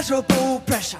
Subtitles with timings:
[0.00, 0.98] immeasurable pressure.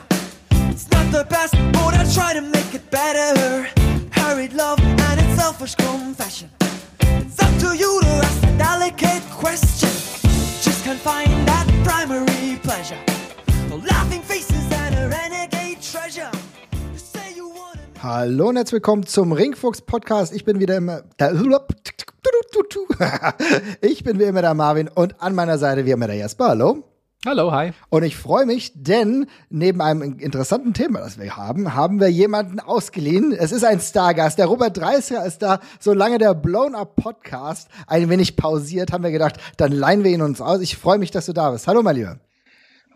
[0.68, 3.66] It's not the best, but I try to make it better.
[4.10, 6.50] Hurried love and its selfish confession.
[7.00, 9.88] It's up to you to ask a delicate question.
[10.60, 12.98] Just can't find that primary pleasure.
[13.70, 16.30] The laughing faces and a renegade treasure.
[18.02, 20.34] Hallo und herzlich willkommen zum Ringfuchs Podcast.
[20.34, 20.78] Ich bin wieder
[21.18, 21.32] der
[23.80, 26.48] Ich bin wie immer der Marvin und an meiner Seite wie immer der Jasper.
[26.48, 26.89] Hallo.
[27.26, 27.72] Hallo, hi.
[27.90, 32.60] Und ich freue mich, denn neben einem interessanten Thema, das wir haben, haben wir jemanden
[32.60, 33.32] ausgeliehen.
[33.32, 34.38] Es ist ein Stargast.
[34.38, 35.60] Der Robert Dreißer ist da.
[35.78, 40.22] Solange der Blown Up Podcast ein wenig pausiert, haben wir gedacht, dann leihen wir ihn
[40.22, 40.62] uns aus.
[40.62, 41.66] Ich freue mich, dass du da bist.
[41.66, 42.16] Hallo, mein Lieber.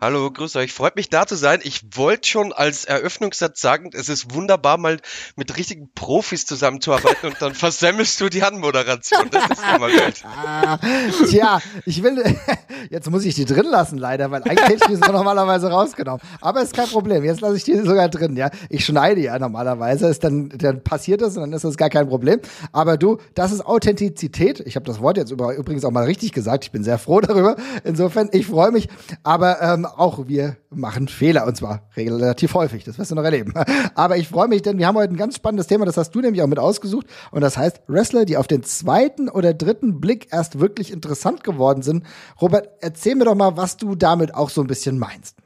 [0.05, 0.71] Hallo, grüß euch.
[0.71, 1.61] Freut mich da zu sein.
[1.63, 4.99] Ich wollte schon als Eröffnungssatz sagen, es ist wunderbar, mal
[5.35, 9.31] mit richtigen Profis zusammenzuarbeiten und dann versemmelst du die Anmoderation.
[9.31, 11.27] Das ist immer gut.
[11.31, 12.23] Tja, ich will,
[12.91, 16.21] jetzt muss ich die drin lassen, leider, weil eigentlich hätte ich die so normalerweise rausgenommen.
[16.39, 17.23] Aber ist kein Problem.
[17.23, 18.51] Jetzt lasse ich die sogar drin, ja.
[18.69, 22.07] Ich schneide ja normalerweise, ist dann, dann passiert das und dann ist das gar kein
[22.07, 22.41] Problem.
[22.73, 24.59] Aber du, das ist Authentizität.
[24.67, 26.65] Ich habe das Wort jetzt über, übrigens auch mal richtig gesagt.
[26.65, 27.55] Ich bin sehr froh darüber.
[27.83, 28.87] Insofern, ich freue mich.
[29.23, 32.83] Aber ähm, auch wir machen Fehler und zwar relativ häufig.
[32.83, 33.53] Das wirst du noch erleben.
[33.95, 35.85] Aber ich freue mich, denn wir haben heute ein ganz spannendes Thema.
[35.85, 37.07] Das hast du nämlich auch mit ausgesucht.
[37.31, 41.81] Und das heißt Wrestler, die auf den zweiten oder dritten Blick erst wirklich interessant geworden
[41.81, 42.05] sind.
[42.41, 45.37] Robert, erzähl mir doch mal, was du damit auch so ein bisschen meinst.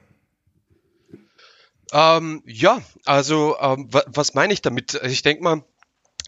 [1.91, 4.99] Ähm, ja, also ähm, wa was meine ich damit?
[5.03, 5.63] Ich denke mal,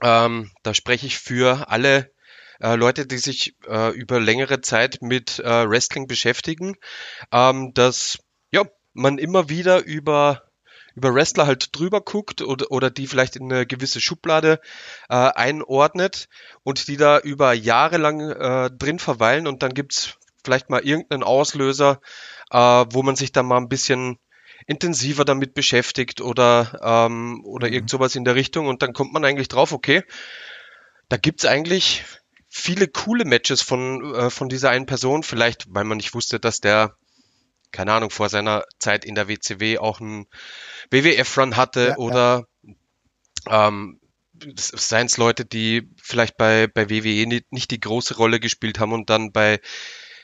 [0.02, 2.12] ähm, da spreche ich für alle
[2.62, 6.76] äh, Leute, die sich äh, über längere Zeit mit äh, Wrestling beschäftigen,
[7.32, 8.20] ähm, dass
[8.52, 10.44] ja man immer wieder über
[10.94, 14.60] über Wrestler halt drüber guckt oder, oder die vielleicht in eine gewisse Schublade
[15.10, 16.28] äh, einordnet
[16.64, 21.24] und die da über Jahre lang äh, drin verweilen und dann gibt's vielleicht mal irgendeinen
[21.24, 22.02] Auslöser,
[22.52, 24.18] äh, wo man sich dann mal ein bisschen
[24.68, 29.26] intensiver damit beschäftigt oder, ähm, oder irgend sowas in der Richtung und dann kommt man
[29.26, 30.04] eigentlich drauf, okay,
[31.10, 32.04] da gibt's eigentlich
[32.54, 36.60] viele coole Matches von, äh, von dieser einen Person, vielleicht weil man nicht wusste, dass
[36.60, 36.98] der,
[37.72, 40.28] keine Ahnung, vor seiner Zeit in der WCW auch einen
[40.92, 42.48] WWF-Run hatte Ja, oder
[43.50, 44.02] ähm,
[44.58, 48.92] seien es Leute, die vielleicht bei, bei WWE nicht, nicht die große Rolle gespielt haben
[48.92, 49.62] und dann bei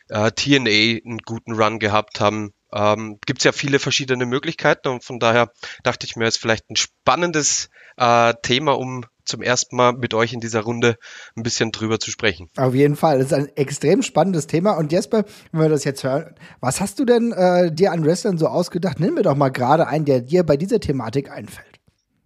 [0.09, 2.53] äh, TNA einen guten Run gehabt haben.
[2.73, 6.41] Ähm, Gibt es ja viele verschiedene Möglichkeiten und von daher dachte ich mir, es ist
[6.41, 10.97] vielleicht ein spannendes äh, Thema, um zum ersten Mal mit euch in dieser Runde
[11.35, 12.49] ein bisschen drüber zu sprechen.
[12.57, 13.19] Auf jeden Fall.
[13.19, 14.77] Das ist ein extrem spannendes Thema.
[14.77, 18.37] Und Jesper, wenn wir das jetzt hören, was hast du denn äh, dir an Wrestlern
[18.37, 18.99] so ausgedacht?
[18.99, 21.66] Nimm mir doch mal gerade einen, der dir bei dieser Thematik einfällt.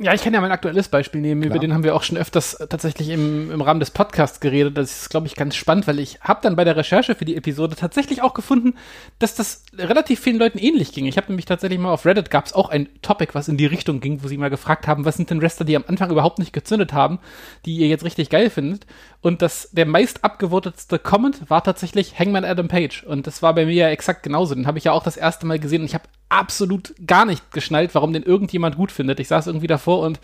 [0.03, 1.51] Ja, ich kann ja mein aktuelles Beispiel nehmen, Klar.
[1.51, 4.75] über den haben wir auch schon öfters äh, tatsächlich im, im Rahmen des Podcasts geredet.
[4.75, 7.35] Das ist, glaube ich, ganz spannend, weil ich habe dann bei der Recherche für die
[7.35, 8.73] Episode tatsächlich auch gefunden,
[9.19, 11.05] dass das relativ vielen Leuten ähnlich ging.
[11.05, 13.67] Ich habe nämlich tatsächlich mal auf Reddit gab es auch ein Topic, was in die
[13.67, 16.39] Richtung ging, wo sie mal gefragt haben, was sind denn Wrestler, die am Anfang überhaupt
[16.39, 17.19] nicht gezündet haben,
[17.67, 18.87] die ihr jetzt richtig geil findet.
[19.21, 23.03] Und das der meist abgevotetste Comment war tatsächlich Hangman Adam Page.
[23.03, 24.55] Und das war bei mir ja exakt genauso.
[24.55, 27.51] Den habe ich ja auch das erste Mal gesehen und ich habe absolut gar nicht
[27.51, 29.19] geschnallt, warum den irgendjemand gut findet.
[29.19, 30.19] Ich saß irgendwie davor und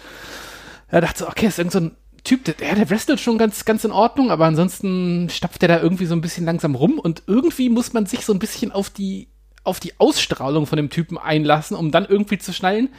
[0.89, 3.85] er dachte so, okay, ist irgend so ein Typ, der, der wrestelt schon ganz, ganz
[3.85, 7.69] in Ordnung, aber ansonsten stapft der da irgendwie so ein bisschen langsam rum und irgendwie
[7.69, 9.29] muss man sich so ein bisschen auf die,
[9.63, 12.89] auf die Ausstrahlung von dem Typen einlassen, um dann irgendwie zu schnallen,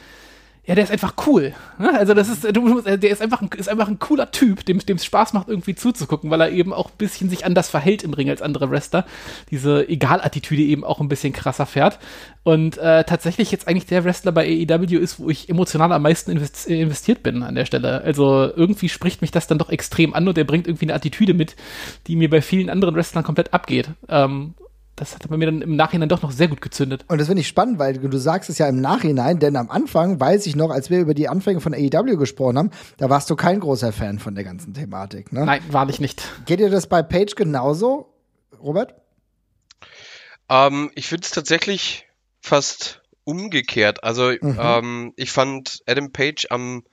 [0.69, 1.55] ja, der ist einfach cool.
[1.79, 1.91] Ne?
[1.97, 4.77] Also das ist, du, musst- der ist einfach, ein, ist einfach ein cooler Typ, dem
[4.77, 8.13] es Spaß macht, irgendwie zuzugucken, weil er eben auch ein bisschen sich anders verhält im
[8.13, 9.03] Ring als andere Wrestler.
[9.49, 11.97] Diese Egal-Attitüde eben auch ein bisschen krasser fährt.
[12.43, 16.29] Und äh, tatsächlich jetzt eigentlich der Wrestler bei AEW ist, wo ich emotional am meisten
[16.29, 18.01] invest investiert bin an der Stelle.
[18.03, 21.33] Also irgendwie spricht mich das dann doch extrem an und der bringt irgendwie eine Attitüde
[21.33, 21.55] mit,
[22.05, 23.89] die mir bei vielen anderen Wrestlern komplett abgeht.
[24.07, 24.53] Ähm,
[24.99, 27.05] das hat bei mir dann im Nachhinein doch noch sehr gut gezündet.
[27.07, 30.19] Und das finde ich spannend, weil du sagst es ja im Nachhinein, denn am Anfang
[30.19, 33.35] weiß ich noch, als wir über die Anfänge von AEW gesprochen haben, da warst du
[33.35, 35.31] kein großer Fan von der ganzen Thematik.
[35.31, 35.45] Ne?
[35.45, 36.23] Nein, wahrlich nicht.
[36.45, 38.13] Geht dir das bei Page genauso,
[38.61, 38.95] Robert?
[40.49, 42.07] Ähm, ich finde es tatsächlich
[42.41, 44.03] fast umgekehrt.
[44.03, 46.83] Also ähm, ich fand Adam Page am,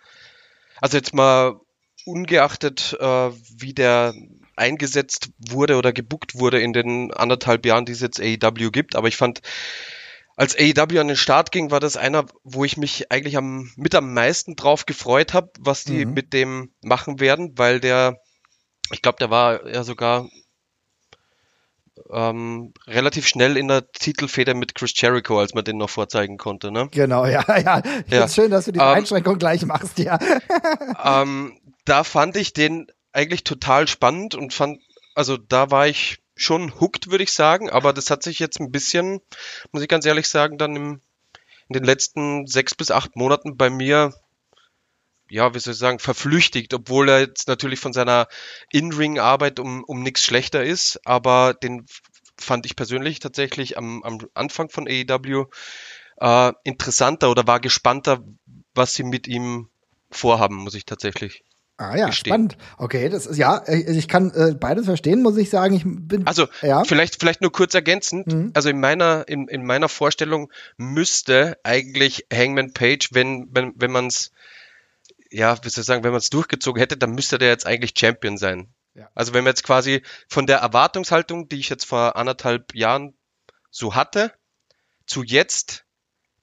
[0.81, 1.59] also jetzt mal
[2.05, 4.15] ungeachtet, äh, wie der
[4.57, 9.09] eingesetzt wurde oder gebuckt wurde in den anderthalb Jahren, die es jetzt AEW gibt, aber
[9.09, 9.41] ich fand,
[10.37, 13.95] als AEW an den Start ging, war das einer, wo ich mich eigentlich am, mit
[13.95, 16.13] am meisten drauf gefreut habe, was die Mhm.
[16.13, 18.19] mit dem machen werden, weil der,
[18.93, 20.29] ich glaube, der war ja sogar
[22.13, 26.71] ähm, relativ schnell in der Titelfeder mit Chris Jericho, als man den noch vorzeigen konnte.
[26.71, 26.89] Ne?
[26.93, 27.83] Genau, ja, ja.
[28.09, 28.29] Ja.
[28.29, 30.19] schön, dass du die Ähm, Einschränkung gleich machst, ja.
[31.05, 34.81] ähm, da fand ich den eigentlich total spannend und fand,
[35.15, 38.71] also da war ich schon hooked, würde ich sagen, aber das hat sich jetzt ein
[38.71, 39.23] bisschen,
[39.73, 41.01] muss ich ganz ehrlich sagen, dann im,
[41.69, 44.13] in den letzten sechs bis acht Monaten bei mir,
[45.31, 48.29] ja, wie soll ich sagen, verflüchtigt, obwohl er jetzt natürlich von seiner
[48.71, 51.87] In-Ring-Arbeit um, um nichts schlechter ist, aber den
[52.39, 55.47] fand ich persönlich tatsächlich am, am Anfang von AEW
[56.19, 58.23] äh, interessanter oder war gespannter,
[58.75, 59.71] was sie mit ihm
[60.11, 61.43] vorhaben, muss ich tatsächlich
[61.79, 62.31] Ah ja, gestehen.
[62.31, 62.57] spannend.
[62.79, 65.75] Okay, das ist ja, äh, ich kann äh, beides verstehen, muss ich sagen.
[65.75, 66.85] Ich bin also ja.
[66.85, 68.29] vielleicht vielleicht nur kurz ergänzend.
[68.29, 68.51] Mhm.
[68.55, 74.07] Also in meiner in, in meiner Vorstellung müsste eigentlich Hangman Page, wenn wenn wenn man
[74.07, 74.33] es
[75.31, 77.93] ja, wie soll ich sagen, wenn man es durchgezogen hätte, dann müsste der jetzt eigentlich
[77.97, 78.69] Champion sein.
[78.95, 79.11] Ja.
[79.15, 83.15] Also wenn man jetzt quasi von der Erwartungshaltung, die ich jetzt vor anderthalb Jahren
[83.71, 84.33] so hatte,
[85.07, 85.85] zu jetzt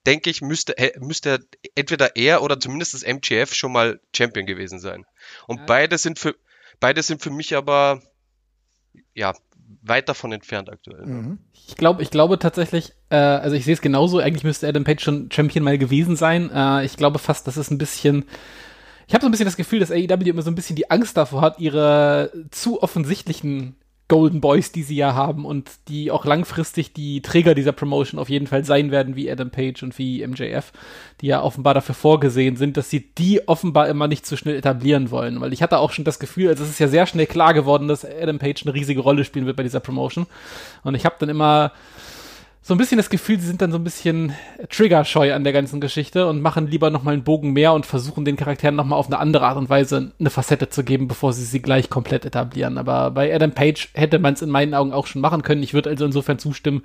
[0.05, 1.39] denke ich, müsste, müsste
[1.75, 5.05] entweder er oder zumindest das MGF schon mal Champion gewesen sein.
[5.47, 5.65] Und ja.
[5.65, 6.35] beide sind für
[6.79, 8.01] beide sind für mich aber
[9.13, 9.33] ja
[9.81, 11.05] weit davon entfernt aktuell.
[11.05, 11.39] Mhm.
[11.67, 15.01] Ich glaube, ich glaube tatsächlich, äh, also ich sehe es genauso, eigentlich müsste Adam Page
[15.01, 16.51] schon Champion mal gewesen sein.
[16.53, 18.25] Äh, ich glaube fast, das ist ein bisschen
[19.07, 21.17] ich habe so ein bisschen das Gefühl, dass AEW immer so ein bisschen die Angst
[21.17, 23.75] davor hat, ihre zu offensichtlichen
[24.13, 28.30] Golden Boys, die sie ja haben und die auch langfristig die Träger dieser Promotion auf
[28.30, 30.71] jeden Fall sein werden, wie Adam Page und wie MJF,
[31.19, 35.10] die ja offenbar dafür vorgesehen sind, dass sie die offenbar immer nicht so schnell etablieren
[35.10, 35.42] wollen.
[35.42, 37.88] Weil ich hatte auch schon das Gefühl, also es ist ja sehr schnell klar geworden,
[37.88, 40.27] dass Adam Page eine riesige Rolle spielen wird bei dieser Promotion.
[40.83, 41.71] Und ich habe dann immer
[42.65, 44.33] so ein bisschen das Gefühl, sie sind dann so ein bisschen
[44.69, 48.38] triggerscheu an der ganzen Geschichte und machen lieber nochmal einen Bogen mehr und versuchen den
[48.38, 51.62] Charakteren nochmal auf eine andere Art und Weise eine Facette zu geben, bevor sie sie
[51.62, 52.77] gleich komplett etablieren.
[52.77, 55.62] Aber bei Adam Page hätte man es in meinen Augen auch schon machen können.
[55.62, 56.83] Ich würde also insofern zustimmen,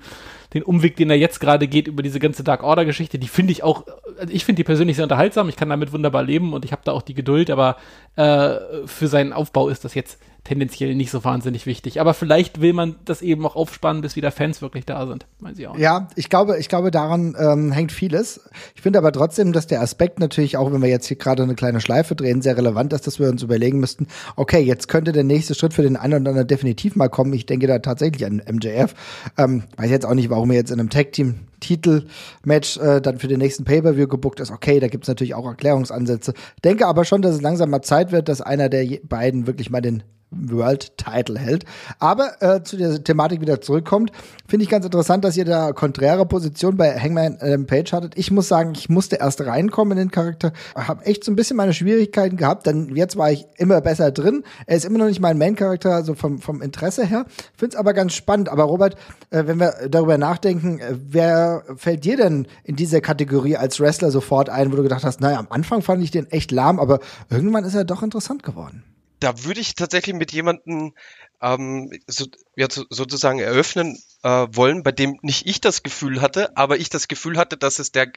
[0.53, 3.53] den Umweg, den er jetzt gerade geht über diese ganze Dark Order Geschichte, die finde
[3.53, 3.85] ich auch,
[4.19, 5.47] also ich finde die persönlich sehr unterhaltsam.
[5.47, 7.77] Ich kann damit wunderbar leben und ich habe da auch die Geduld, aber
[8.17, 12.01] äh, für seinen Aufbau ist das jetzt tendenziell nicht so wahnsinnig wichtig.
[12.01, 15.27] Aber vielleicht will man das eben auch aufspannen, bis wieder Fans wirklich da sind.
[15.41, 15.77] Weiß ich auch.
[15.77, 18.49] Ja, ich glaube, ich glaube, daran ähm, hängt vieles.
[18.73, 21.53] Ich finde aber trotzdem, dass der Aspekt natürlich, auch wenn wir jetzt hier gerade eine
[21.53, 24.07] kleine Schleife drehen, sehr relevant ist, dass wir uns überlegen müssten,
[24.37, 27.31] okay, jetzt könnte der nächste Schritt für den einen oder anderen definitiv mal kommen.
[27.33, 28.95] Ich denke da tatsächlich an MJF.
[29.37, 33.27] Ähm, weiß jetzt auch nicht, warum er jetzt in einem Tag-Team Titelmatch äh, dann für
[33.27, 34.49] den nächsten Pay-Per-View gebucht ist.
[34.49, 36.33] Okay, da gibt es natürlich auch Erklärungsansätze.
[36.63, 39.81] Denke aber schon, dass es langsam mal Zeit wird, dass einer der beiden wirklich mal
[39.81, 41.65] den World Title hält.
[41.99, 44.11] Aber äh, zu der Thematik wieder zurückkommt,
[44.47, 48.17] finde ich ganz interessant, dass ihr da konträre Position bei Hangman ähm, Page hattet.
[48.17, 51.57] Ich muss sagen, ich musste erst reinkommen in den Charakter, habe echt so ein bisschen
[51.57, 54.43] meine Schwierigkeiten gehabt, denn jetzt war ich immer besser drin.
[54.65, 57.25] Er ist immer noch nicht mein Main-Charakter, so vom, vom Interesse her.
[57.55, 58.49] Finde es aber ganz spannend.
[58.49, 58.95] Aber Robert,
[59.31, 64.11] äh, wenn wir darüber nachdenken, äh, wer fällt dir denn in diese Kategorie als Wrestler
[64.11, 66.99] sofort ein, wo du gedacht hast, naja, am Anfang fand ich den echt lahm, aber
[67.29, 68.83] irgendwann ist er doch interessant geworden
[69.19, 70.93] da würde ich tatsächlich mit jemandem
[71.41, 72.25] ähm, so,
[72.55, 76.89] ja, so, sozusagen eröffnen äh, wollen, bei dem nicht ich das Gefühl hatte, aber ich
[76.89, 78.11] das Gefühl hatte, dass es der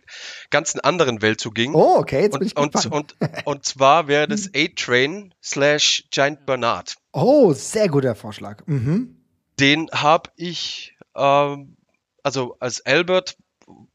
[0.51, 1.75] ganzen anderen Welt so ging.
[1.75, 3.15] Oh, okay, jetzt bin ich und, und, und,
[3.45, 6.97] und zwar wäre das A-Train slash Giant Bernard.
[7.13, 8.67] Oh, sehr guter Vorschlag.
[8.67, 9.17] Mhm.
[9.61, 11.77] Den habe ich, ähm,
[12.23, 13.37] also als Albert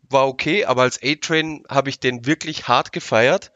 [0.09, 3.51] war okay, aber als A-Train habe ich den wirklich hart gefeiert.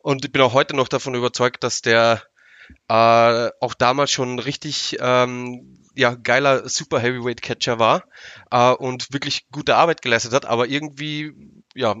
[0.00, 2.22] Und ich bin auch heute noch davon überzeugt, dass der
[2.88, 8.04] äh, auch damals schon richtig ähm, ja, geiler Super Heavyweight Catcher war
[8.50, 11.32] äh, und wirklich gute Arbeit geleistet hat, aber irgendwie,
[11.74, 11.94] ja,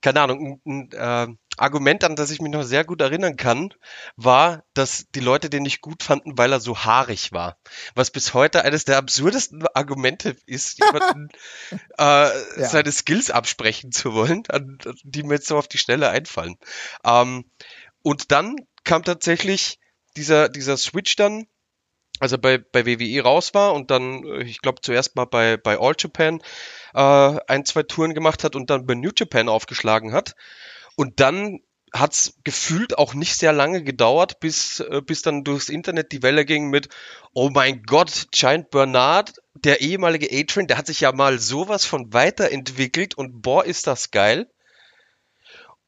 [0.00, 3.74] keine Ahnung, ein, ein äh, Argument, an das ich mich noch sehr gut erinnern kann,
[4.16, 7.58] war, dass die Leute den nicht gut fanden, weil er so haarig war.
[7.94, 11.28] Was bis heute eines der absurdesten Argumente ist, jemanden
[11.98, 12.30] äh, ja.
[12.56, 16.56] seine Skills absprechen zu wollen, an, die mir jetzt so auf die Schnelle einfallen.
[17.04, 17.44] Ähm,
[18.02, 19.79] und dann kam tatsächlich
[20.16, 21.46] dieser, dieser Switch dann,
[22.18, 25.56] als er bei, bei WWE raus war und dann, äh, ich glaube, zuerst mal bei,
[25.56, 26.40] bei All Japan
[26.94, 30.34] äh, ein, zwei Touren gemacht hat und dann bei New Japan aufgeschlagen hat.
[30.96, 31.60] Und dann
[31.92, 36.44] hat's gefühlt auch nicht sehr lange gedauert, bis, äh, bis dann durchs Internet die Welle
[36.44, 36.88] ging mit,
[37.32, 42.12] oh mein Gott, Giant Bernard, der ehemalige A-Train, der hat sich ja mal sowas von
[42.12, 44.48] weiterentwickelt und boah, ist das geil.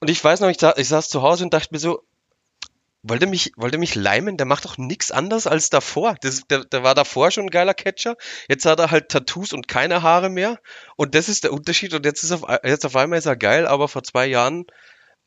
[0.00, 2.02] Und ich weiß noch, ich, ich saß zu Hause und dachte mir so,
[3.03, 6.15] wollte mich, wollte mich leimen, der macht doch nichts anderes als davor.
[6.21, 8.17] Das, der, der war davor schon ein geiler Catcher.
[8.49, 10.61] Jetzt hat er halt Tattoos und keine Haare mehr.
[10.97, 11.95] Und das ist der Unterschied.
[11.95, 14.67] Und jetzt ist auf, jetzt auf einmal ist er geil, aber vor zwei Jahren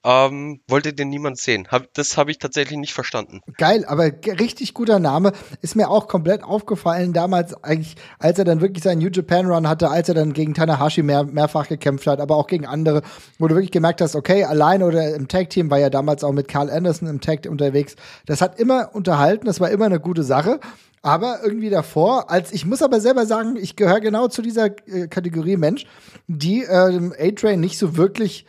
[0.05, 1.67] ähm, wollte den niemand sehen.
[1.71, 3.41] Hab, das habe ich tatsächlich nicht verstanden.
[3.57, 5.31] Geil, aber richtig guter Name.
[5.61, 9.67] Ist mir auch komplett aufgefallen damals, eigentlich, als er dann wirklich seinen New Japan Run
[9.67, 13.01] hatte, als er dann gegen Tanahashi mehr, mehrfach gekämpft hat, aber auch gegen andere,
[13.39, 16.33] wo du wirklich gemerkt hast, okay, allein oder im Tag Team war ja damals auch
[16.33, 17.95] mit Carl Anderson im Tag unterwegs.
[18.27, 20.59] Das hat immer unterhalten, das war immer eine gute Sache.
[21.01, 25.07] Aber irgendwie davor, als ich muss aber selber sagen, ich gehöre genau zu dieser äh,
[25.07, 25.85] Kategorie Mensch,
[26.27, 28.47] die ähm, A-Train nicht so wirklich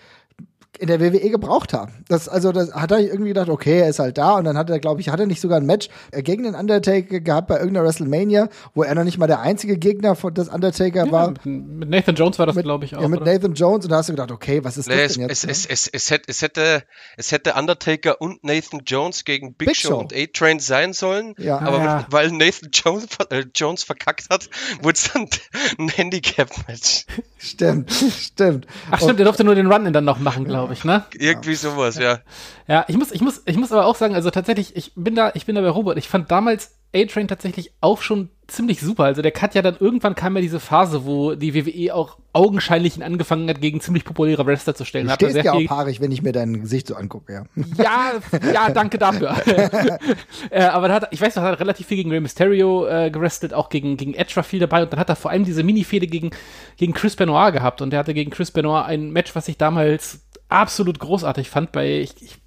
[0.79, 1.93] in der WWE gebraucht haben.
[2.09, 4.71] Das, also, das hat er irgendwie gedacht, okay, er ist halt da und dann hat
[4.71, 7.57] er, glaube ich, hat er nicht sogar ein Match äh, gegen den Undertaker gehabt bei
[7.59, 11.31] irgendeiner WrestleMania, wo er noch nicht mal der einzige Gegner von des Undertaker Ja, war.
[11.31, 13.03] mit, mit Nathan Jones war das, Mit- glaube ich, auch.
[13.03, 13.33] Ja, mit oder?
[13.33, 15.45] Nathan Jones und da hast du gedacht, okay, was ist Nee, das es, denn jetzt?
[15.45, 15.51] es, ne?
[15.53, 16.83] es, es, es, hätte, es, hätte,
[17.17, 19.99] es hätte Undertaker und Nathan Jones gegen Big, Big Show, Show.
[20.01, 21.35] und A-Train sein sollen.
[21.39, 21.59] Ja.
[21.61, 22.07] Aber ja.
[22.11, 24.49] weil Nathan Jones, äh, Jones verkackt hat,
[24.83, 25.27] wurde es dann
[25.79, 27.07] ein Handicap-Match.
[27.39, 28.67] Stimmt, stimmt.
[28.91, 31.05] Ach stimmt, der durfte nur den Run dann noch machen, glaube ich, ne?
[31.15, 32.19] Irgendwie sowas, ja.
[32.69, 35.33] Ja, ich muss, ich muss, ich muss aber auch sagen, also tatsächlich, ich bin da,
[35.35, 35.99] ich bin da bei Robert.
[35.99, 39.05] Ich fand damals A-Train tatsächlich auch schon ziemlich super.
[39.05, 42.97] Also der Cut ja dann irgendwann kam ja diese Phase, wo die WWE auch augenscheinlich
[42.97, 45.07] ihn angefangen hat, gegen ziemlich populäre Wrestler zu stellen.
[45.07, 47.45] Du Hat stehst sehr ja auch paarig, wenn ich mir dein Gesicht so angucke, ja.
[47.77, 48.13] Ja,
[48.53, 49.35] ja, danke dafür.
[50.51, 52.87] äh, aber da hat, er- ich weiß noch, er hat relativ viel gegen Rey Mysterio
[52.87, 55.45] äh, gewrestelt, auch gegen, gegen Edge war viel dabei und dann hat er vor allem
[55.45, 56.31] diese Mini-Fehde gegen,
[56.77, 60.21] gegen Chris Benoit gehabt und er hatte gegen Chris Benoit ein Match, was ich damals
[60.49, 62.39] absolut großartig fand bei ich, ich,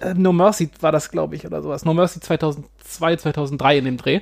[0.00, 1.84] äh, No Mercy war das, glaube ich, oder sowas.
[1.84, 4.20] No Mercy 2002, 2003 in dem Dreh.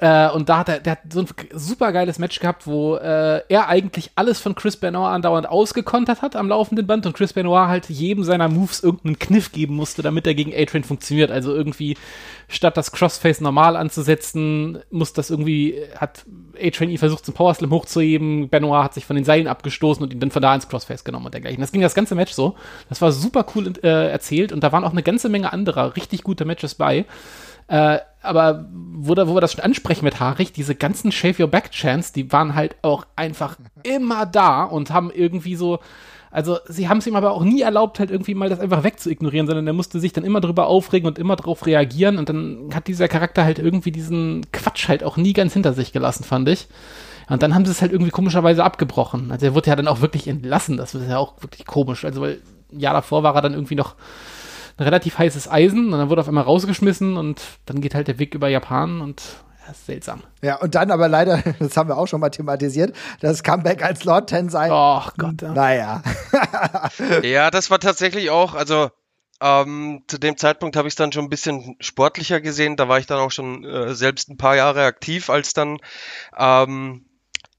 [0.00, 3.42] Äh, und da hat er, der hat so ein super geiles Match gehabt, wo äh,
[3.48, 7.68] er eigentlich alles von Chris Benoit andauernd ausgekontert hat am laufenden Band und Chris Benoit
[7.68, 11.30] halt jedem seiner Moves irgendeinen Kniff geben musste, damit er gegen A-Train funktioniert.
[11.30, 11.96] Also irgendwie
[12.48, 16.24] statt das Crossface normal anzusetzen, muss das irgendwie, hat
[16.60, 20.18] A-Train ihn versucht zum Powerslam hochzuheben, Benoit hat sich von den Seilen abgestoßen und ihn
[20.18, 21.60] dann von da ins Crossface genommen und dergleichen.
[21.60, 22.56] Das ging das ganze Match so.
[22.88, 26.24] Das war super cool äh, erzählt und da waren auch eine ganze Menge anderer richtig
[26.24, 27.04] gute Matches bei.
[27.68, 31.70] Äh, aber wo, wo wir das schon ansprechen mit Haarig, diese ganzen Shave Your Back
[31.70, 35.78] Chants, die waren halt auch einfach immer da und haben irgendwie so,
[36.30, 39.46] also sie haben es ihm aber auch nie erlaubt, halt irgendwie mal das einfach wegzuignorieren,
[39.46, 42.88] sondern er musste sich dann immer drüber aufregen und immer drauf reagieren und dann hat
[42.88, 46.68] dieser Charakter halt irgendwie diesen Quatsch halt auch nie ganz hinter sich gelassen, fand ich.
[47.28, 49.32] Und dann haben sie es halt irgendwie komischerweise abgebrochen.
[49.32, 52.04] Also er wurde ja dann auch wirklich entlassen, das ist ja auch wirklich komisch.
[52.04, 52.40] Also weil
[52.72, 53.94] ein Jahr davor war er dann irgendwie noch
[54.76, 58.18] ein relativ heißes Eisen und dann wurde auf einmal rausgeschmissen und dann geht halt der
[58.18, 59.22] Weg über Japan und
[59.64, 60.22] ja, ist seltsam.
[60.42, 64.04] Ja, und dann aber leider, das haben wir auch schon mal thematisiert, das Comeback als
[64.04, 64.68] Lord Tensei.
[64.70, 65.52] Oh Gott, ja.
[65.52, 66.02] Naja.
[67.22, 68.90] Ja, das war tatsächlich auch, also
[69.40, 72.76] ähm, zu dem Zeitpunkt habe ich es dann schon ein bisschen sportlicher gesehen.
[72.76, 75.78] Da war ich dann auch schon äh, selbst ein paar Jahre aktiv, als dann
[76.36, 77.04] ähm,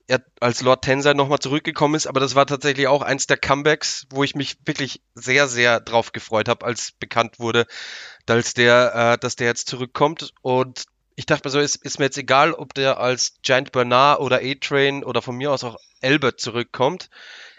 [0.07, 2.07] er als Lord Tensei nochmal zurückgekommen ist.
[2.07, 6.11] Aber das war tatsächlich auch eins der Comebacks, wo ich mich wirklich sehr, sehr drauf
[6.13, 7.65] gefreut habe, als bekannt wurde,
[8.25, 10.33] dass der, äh, dass der jetzt zurückkommt.
[10.41, 10.85] Und
[11.15, 14.37] ich dachte mir so, ist, ist mir jetzt egal, ob der als Giant Bernard oder
[14.37, 17.09] A-Train oder von mir aus auch Albert zurückkommt.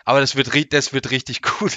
[0.05, 1.77] Aber das wird, das wird richtig gut.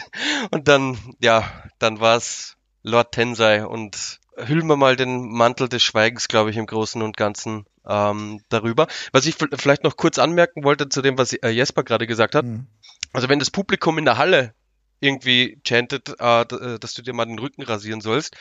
[0.52, 5.84] Und dann, ja, dann war es Lord Tensei und hüllen wir mal den Mantel des
[5.84, 8.88] Schweigens, glaube ich, im Großen und Ganzen ähm, darüber.
[9.12, 12.46] Was ich vielleicht noch kurz anmerken wollte zu dem, was äh, Jesper gerade gesagt hat.
[12.46, 12.68] Hm.
[13.14, 14.54] Also wenn das Publikum in der Halle
[15.00, 18.36] irgendwie chantet, äh, äh, dass du dir mal den Rücken rasieren sollst,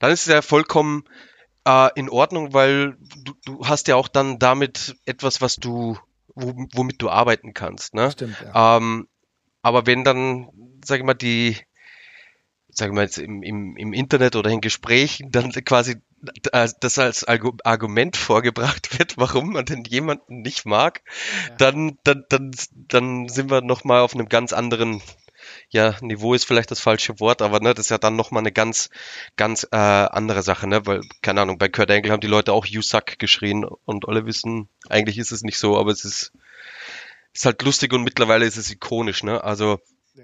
[0.00, 1.04] dann ist es ja vollkommen
[1.64, 5.96] äh, in Ordnung, weil du, du hast ja auch dann damit etwas, was du,
[6.34, 7.94] wo, womit du arbeiten kannst.
[7.94, 8.10] Ne?
[8.10, 8.76] Stimmt, ja.
[8.76, 9.08] Ähm,
[9.62, 10.48] aber wenn dann,
[10.84, 11.56] sag ich mal, die,
[12.72, 15.96] sagen wir jetzt im, im, im Internet oder in Gesprächen dann quasi
[16.52, 21.02] äh, das als Argu Argument vorgebracht wird, warum man denn jemanden nicht mag,
[21.58, 25.02] dann, dann, dann, dann sind wir nochmal auf einem ganz anderen,
[25.70, 28.52] ja, Niveau ist vielleicht das falsche Wort, aber ne, das ist ja dann nochmal eine
[28.52, 28.90] ganz,
[29.36, 30.86] ganz äh, andere Sache, ne?
[30.86, 34.26] Weil, keine Ahnung, bei Kurt Angle haben die Leute auch You suck geschrien und alle
[34.26, 36.32] wissen, eigentlich ist es nicht so, aber es ist,
[37.32, 39.42] ist halt lustig und mittlerweile ist es ikonisch, ne?
[39.42, 39.80] Also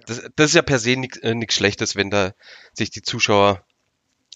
[0.07, 2.33] das, das ist ja per se nichts äh, Schlechtes, wenn da
[2.73, 3.65] sich die Zuschauer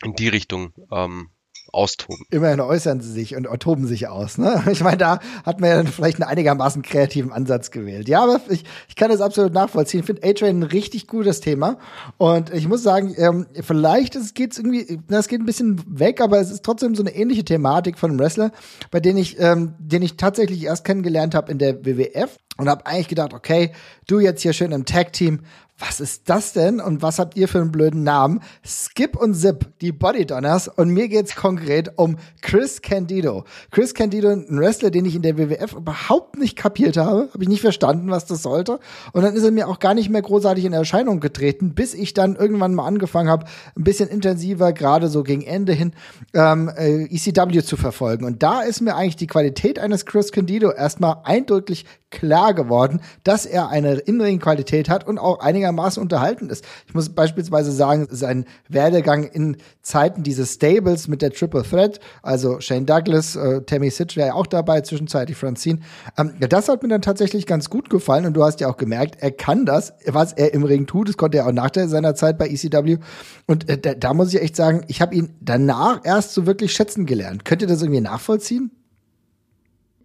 [0.02, 1.30] in die Richtung ähm,
[1.72, 2.24] austoben.
[2.30, 4.38] Immerhin äußern sie sich und toben sich aus.
[4.38, 4.62] Ne?
[4.70, 8.08] Ich meine, da hat man ja dann vielleicht einen einigermaßen kreativen Ansatz gewählt.
[8.08, 10.00] Ja, aber ich, ich kann das absolut nachvollziehen.
[10.00, 11.78] Ich finde A-Train ein richtig gutes Thema.
[12.18, 16.40] Und ich muss sagen, ähm, vielleicht geht es irgendwie, das geht ein bisschen weg, aber
[16.40, 18.52] es ist trotzdem so eine ähnliche Thematik von einem Wrestler,
[18.90, 22.86] bei dem ich, ähm, den ich tatsächlich erst kennengelernt habe in der WWF und habe
[22.86, 23.72] eigentlich gedacht, okay,
[24.06, 25.40] du jetzt hier schön im Tag-Team,
[25.80, 28.40] was ist das denn und was habt ihr für einen blöden Namen?
[28.64, 33.44] Skip und Zip, die Body Donners und mir geht's konkret um Chris Candido.
[33.70, 37.48] Chris Candido, ein Wrestler, den ich in der WWF überhaupt nicht kapiert habe, habe ich
[37.48, 38.78] nicht verstanden, was das sollte
[39.12, 42.12] und dann ist er mir auch gar nicht mehr großartig in Erscheinung getreten, bis ich
[42.12, 43.46] dann irgendwann mal angefangen habe,
[43.76, 45.92] ein bisschen intensiver, gerade so gegen Ende hin,
[46.34, 50.70] ähm, äh, ECW zu verfolgen und da ist mir eigentlich die Qualität eines Chris Candido
[50.70, 56.64] erstmal eindrücklich klar geworden, dass er eine Innenring-Qualität hat und auch einigermaßen unterhalten ist.
[56.86, 62.60] Ich muss beispielsweise sagen, sein Werdegang in Zeiten dieses Stables mit der Triple Threat, also
[62.60, 65.80] Shane Douglas, äh, Tammy Sitch wäre ja auch dabei, zwischenzeitlich Francine,
[66.18, 69.16] ähm, das hat mir dann tatsächlich ganz gut gefallen und du hast ja auch gemerkt,
[69.20, 72.38] er kann das, was er im Ring tut, das konnte er auch nach seiner Zeit
[72.38, 72.98] bei ECW
[73.46, 76.72] und äh, da, da muss ich echt sagen, ich habe ihn danach erst so wirklich
[76.72, 77.44] schätzen gelernt.
[77.44, 78.70] Könnt ihr das irgendwie nachvollziehen?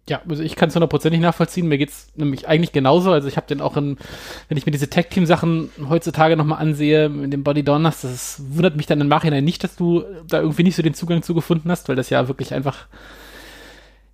[0.08, 1.66] Ja, also ich kann es hundertprozentig nachvollziehen.
[1.66, 3.10] Mir geht's nämlich eigentlich genauso.
[3.10, 3.96] Also ich habe den auch in,
[4.48, 8.86] wenn ich mir diese Tag-Team-Sachen heutzutage nochmal ansehe, mit dem Body Donners, das wundert mich
[8.86, 11.96] dann im Nachhinein nicht, dass du da irgendwie nicht so den Zugang zugefunden hast, weil
[11.96, 12.86] das ja wirklich einfach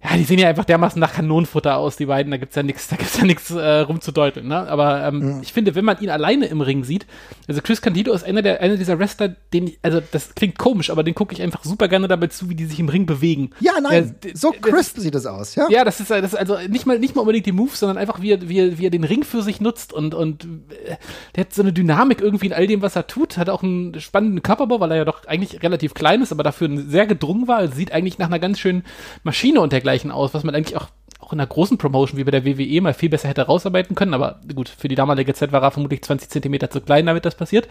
[0.04, 2.32] ja, die sehen ja einfach dermaßen nach Kanonenfutter aus, die beiden.
[2.32, 4.48] Da gibt's ja nichts, da gibt's ja nichts äh, rumzudeuteln.
[4.48, 4.68] Ne?
[4.68, 5.42] Aber ähm, mhm.
[5.42, 7.06] ich finde, wenn man ihn alleine im Ring sieht,
[7.46, 10.90] also Chris Candido ist einer der einer dieser Wrestler, den, ich, also das klingt komisch,
[10.90, 13.50] aber den gucke ich einfach super gerne dabei zu, wie die sich im Ring bewegen.
[13.60, 15.68] Ja, nein, der, so crisp das, sieht das aus, ja.
[15.70, 18.20] Ja, das ist, das ist also nicht mal nicht mal unbedingt die Moves, sondern einfach
[18.20, 20.96] wie er, wie er, wie er den Ring für sich nutzt und und äh,
[21.36, 23.38] der hat so eine Dynamik irgendwie in all dem, was er tut.
[23.38, 26.68] Hat auch einen spannenden Körperbau, weil er ja doch eigentlich relativ klein ist, aber dafür
[26.88, 27.68] sehr gedrungen war.
[27.68, 28.82] Sieht eigentlich nach einer ganz schönen
[29.22, 30.88] Maschine und dergleichen aus, was man eigentlich auch,
[31.20, 34.14] auch in einer großen Promotion wie bei der WWE mal viel besser hätte rausarbeiten können.
[34.14, 37.34] Aber gut, für die damalige Zeit war er vermutlich 20 Zentimeter zu klein, damit das
[37.34, 37.68] passiert.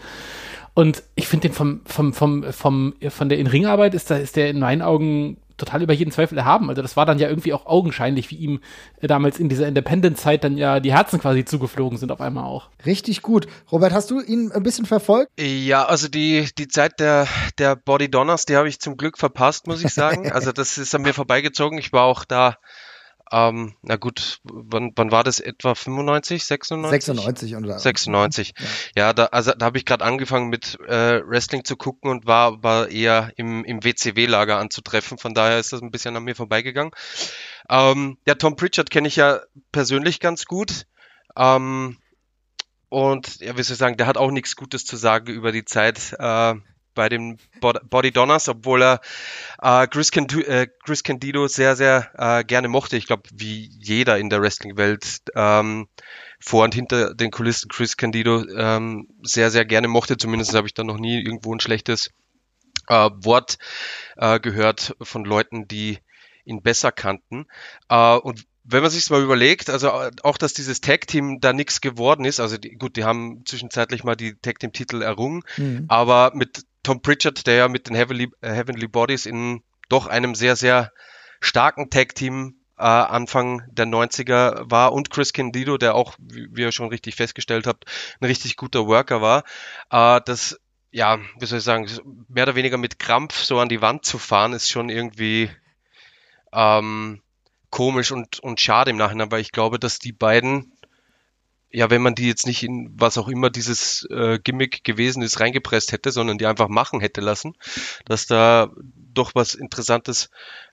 [0.74, 4.50] Und ich finde den vom, vom, vom, vom, von der In-Ring-Arbeit ist, da, ist der
[4.50, 6.68] in meinen Augen total über jeden Zweifel erhaben.
[6.68, 8.60] Also das war dann ja irgendwie auch augenscheinlich, wie ihm
[9.00, 12.68] äh, damals in dieser Independent-Zeit dann ja die Herzen quasi zugeflogen sind auf einmal auch.
[12.84, 13.46] Richtig gut.
[13.70, 15.30] Robert, hast du ihn ein bisschen verfolgt?
[15.38, 17.28] Ja, also die, die Zeit der,
[17.58, 20.32] der Body Donners, die habe ich zum Glück verpasst, muss ich sagen.
[20.32, 21.78] also das ist an mir vorbeigezogen.
[21.78, 22.56] Ich war auch da
[23.32, 27.04] ähm, na gut, wann, wann war das etwa 95, 96?
[27.06, 28.54] 96 und 96.
[28.94, 32.26] Ja, ja da, also da habe ich gerade angefangen mit äh, Wrestling zu gucken und
[32.26, 35.16] war aber eher im, im WCW-Lager anzutreffen.
[35.16, 36.92] Von daher ist das ein bisschen an mir vorbeigegangen.
[37.70, 39.40] Ähm, ja, Tom Pritchard kenne ich ja
[39.72, 40.86] persönlich ganz gut.
[41.34, 41.96] Ähm,
[42.90, 45.64] und ja, wie soll ich sagen, der hat auch nichts Gutes zu sagen über die
[45.64, 46.54] Zeit äh,
[46.94, 49.00] bei den Body Donners, obwohl er
[49.60, 52.96] äh, Chris, Candu äh, Chris Candido sehr, sehr äh, gerne mochte.
[52.96, 55.88] Ich glaube, wie jeder in der Wrestling-Welt ähm,
[56.40, 60.16] vor und hinter den Kulissen Chris Candido ähm, sehr, sehr gerne mochte.
[60.16, 62.10] Zumindest habe ich da noch nie irgendwo ein schlechtes
[62.88, 63.58] äh, Wort
[64.16, 65.98] äh, gehört von Leuten, die
[66.44, 67.46] ihn besser kannten.
[67.88, 71.80] Äh, und wenn man sich mal überlegt, also äh, auch, dass dieses Tag-Team da nichts
[71.80, 75.86] geworden ist, also die, gut, die haben zwischenzeitlich mal die Tag-Team-Titel errungen, mhm.
[75.88, 80.34] aber mit Tom Pritchard, der ja mit den Heavenly, äh, Heavenly Bodies in doch einem
[80.34, 80.92] sehr, sehr
[81.40, 86.72] starken Tag-Team äh, Anfang der 90er war und Chris Candido, der auch, wie, wie ihr
[86.72, 87.84] schon richtig festgestellt habt,
[88.20, 89.44] ein richtig guter Worker war,
[89.90, 90.58] äh, das,
[90.90, 91.88] ja, wie soll ich sagen,
[92.28, 95.50] mehr oder weniger mit Krampf so an die Wand zu fahren, ist schon irgendwie
[96.52, 97.22] ähm,
[97.72, 100.72] komisch und, und schade im Nachhinein, weil ich glaube, dass die beiden
[101.74, 105.40] ja, wenn man die jetzt nicht in was auch immer dieses äh, Gimmick gewesen ist,
[105.40, 107.56] reingepresst hätte, sondern die einfach machen hätte lassen,
[108.04, 110.28] dass da doch was Interessantes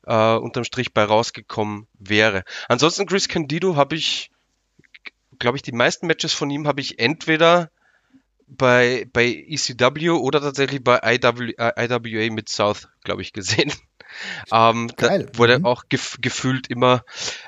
[0.06, 2.44] äh, unterm Strich bei rausgekommen wäre.
[2.68, 4.30] Ansonsten Chris Candido habe ich,
[5.40, 7.72] glaube ich, die meisten Matches von ihm habe ich entweder
[8.48, 13.72] bei, bei ECW oder tatsächlich bei IW, IWA mit South, glaube ich, gesehen.
[14.52, 15.30] Ähm, Geil.
[15.32, 15.50] Da, wo mhm.
[15.50, 17.04] er auch gef gefühlt immer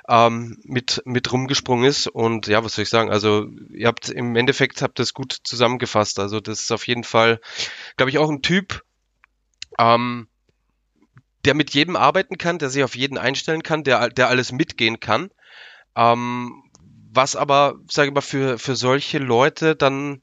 [0.07, 2.07] ähm, mit, mit rumgesprungen ist.
[2.07, 3.11] Und ja, was soll ich sagen?
[3.11, 6.19] Also, ihr habt im Endeffekt habt das gut zusammengefasst.
[6.19, 7.39] Also, das ist auf jeden Fall,
[7.97, 8.83] glaube ich, auch ein Typ,
[9.79, 10.27] ähm,
[11.45, 14.99] der mit jedem arbeiten kann, der sich auf jeden einstellen kann, der, der alles mitgehen
[14.99, 15.29] kann.
[15.95, 16.63] Ähm,
[17.13, 20.21] was aber, sage ich mal, für, für solche Leute dann,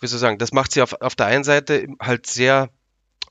[0.00, 2.70] wie soll ich sagen, das macht sie auf, auf der einen Seite halt sehr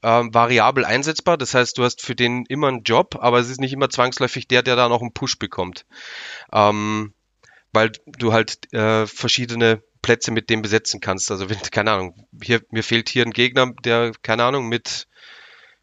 [0.03, 1.37] ähm, variabel einsetzbar.
[1.37, 4.47] Das heißt, du hast für den immer einen Job, aber es ist nicht immer zwangsläufig
[4.47, 5.85] der, der dann auch einen Push bekommt.
[6.51, 7.13] Ähm,
[7.73, 11.29] weil du halt äh, verschiedene Plätze mit dem besetzen kannst.
[11.31, 15.07] Also wenn, keine Ahnung, hier, mir fehlt hier ein Gegner, der, keine Ahnung, mit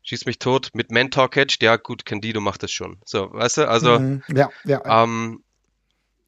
[0.03, 3.01] schieß mich tot, mit Mentor catcht, ja gut, Candido macht das schon.
[3.05, 5.03] So, weißt du, also mhm, ja, ja.
[5.03, 5.43] Ähm,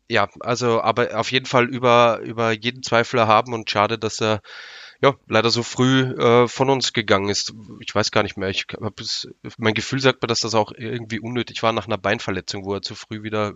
[0.09, 4.41] ja, also aber auf jeden Fall über, über jeden Zweifel erhaben und schade, dass er
[5.03, 7.55] ja, leider so früh äh, von uns gegangen ist.
[7.81, 8.49] Ich weiß gar nicht mehr.
[8.49, 8.67] Ich
[9.59, 12.83] mein Gefühl sagt mir, dass das auch irgendwie unnötig war nach einer Beinverletzung, wo er
[12.83, 13.55] zu früh wieder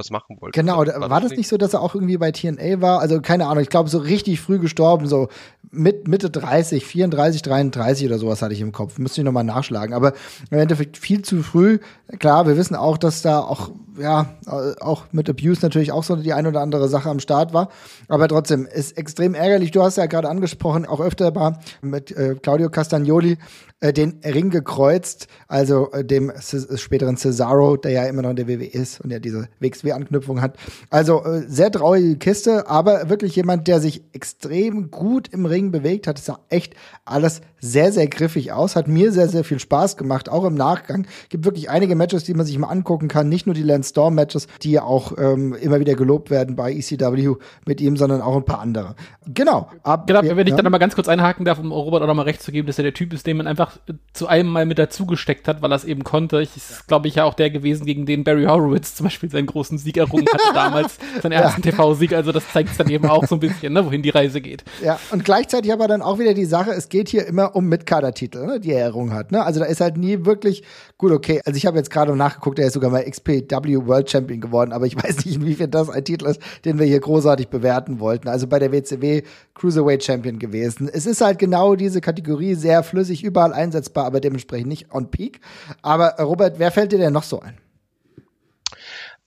[0.00, 0.58] was machen wollte.
[0.58, 3.00] Genau, war, war das nicht so, dass er auch irgendwie bei TNA war?
[3.00, 5.28] Also keine Ahnung, ich glaube so richtig früh gestorben, so
[5.70, 8.98] mit Mitte 30, 34, 33 oder sowas hatte ich im Kopf.
[8.98, 9.94] Müsste ich nochmal nachschlagen.
[9.94, 10.14] Aber
[10.50, 11.78] im Endeffekt viel zu früh.
[12.18, 14.34] Klar, wir wissen auch, dass da auch, ja,
[14.80, 17.68] auch mit Abuse natürlich auch so die ein oder andere Sache am Start war.
[18.08, 19.70] Aber trotzdem, ist extrem ärgerlich.
[19.70, 23.38] Du hast ja gerade angesprochen, auch öfter mal mit äh, Claudio Castagnoli
[23.80, 28.48] äh, den Ring gekreuzt, also äh, dem späteren Cesaro, der ja immer noch in der
[28.48, 30.56] WWE ist und ja diese WXW WCW-Anknüpfung hat.
[30.90, 36.06] Also äh, sehr traurige Kiste, aber wirklich jemand, der sich extrem gut im Ring bewegt
[36.06, 36.18] hat.
[36.18, 38.76] Es sah echt alles sehr, sehr griffig aus.
[38.76, 41.06] Hat mir sehr, sehr viel Spaß gemacht, auch im Nachgang.
[41.28, 43.28] Gibt wirklich einige Matches, die man sich mal angucken kann.
[43.28, 47.34] Nicht nur die Lance Storm-Matches, die ja auch ähm, immer wieder gelobt werden bei ECW
[47.66, 48.94] mit ihm, sondern auch ein paar andere.
[49.26, 49.68] Genau.
[49.82, 50.56] Ab, genau, wenn ich ja.
[50.56, 52.66] dann noch mal ganz kurz einhaken darf, um Robert auch noch mal recht zu geben,
[52.66, 53.69] dass er der Typ ist, den man einfach
[54.12, 56.42] zu einem Mal mit dazu gesteckt hat, weil er es eben konnte.
[56.42, 59.46] Ich ist, glaube ich, ja auch der gewesen, gegen den Barry Horowitz zum Beispiel seinen
[59.46, 61.70] großen Sieg errungen hatte damals, seinen ersten ja.
[61.70, 62.12] TV-Sieg.
[62.12, 64.64] Also das zeigt es dann eben auch so ein bisschen, ne, wohin die Reise geht.
[64.82, 68.46] Ja, und gleichzeitig aber dann auch wieder die Sache, es geht hier immer um Mitkader-Titel,
[68.46, 69.32] ne, die er errungen hat.
[69.32, 69.44] Ne?
[69.44, 70.64] Also da ist halt nie wirklich
[70.98, 71.40] gut, okay.
[71.44, 74.86] Also ich habe jetzt gerade nachgeguckt, er ist sogar mal XPW World Champion geworden, aber
[74.86, 78.28] ich weiß nicht, inwiefern das ein Titel ist, den wir hier großartig bewerten wollten.
[78.28, 79.22] Also bei der WCW
[79.54, 80.88] Cruiserweight Champion gewesen.
[80.92, 85.40] Es ist halt genau diese Kategorie, sehr flüssig, überall einsetzbar, aber dementsprechend nicht on peak.
[85.82, 87.58] Aber äh, Robert, wer fällt dir denn noch so ein?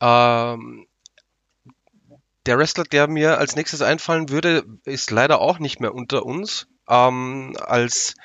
[0.02, 0.86] Ähm,
[2.46, 6.68] der Wrestler, der mir als nächstes einfallen würde, ist leider auch nicht mehr unter uns.
[6.90, 8.16] Ähm, als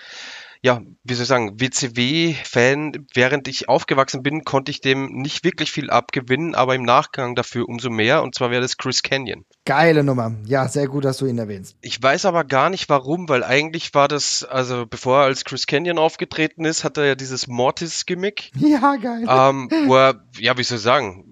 [0.62, 5.70] ja, wie soll ich sagen, WCW-Fan, während ich aufgewachsen bin, konnte ich dem nicht wirklich
[5.70, 9.44] viel abgewinnen, aber im Nachgang dafür umso mehr, und zwar wäre das Chris Canyon.
[9.64, 10.34] Geile Nummer.
[10.46, 11.76] Ja, sehr gut, dass du ihn erwähnst.
[11.80, 15.66] Ich weiß aber gar nicht warum, weil eigentlich war das, also bevor er als Chris
[15.66, 18.50] Canyon aufgetreten ist, hat er ja dieses Mortis-Gimmick.
[18.56, 19.26] Ja, geil.
[19.28, 21.24] Ähm, wo er, ja, wie soll ich sagen,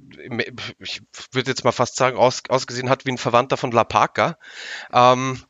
[0.79, 4.39] ich würde jetzt mal fast sagen, aus, ausgesehen hat wie ein Verwandter von La Parca.
[4.93, 5.41] Ähm,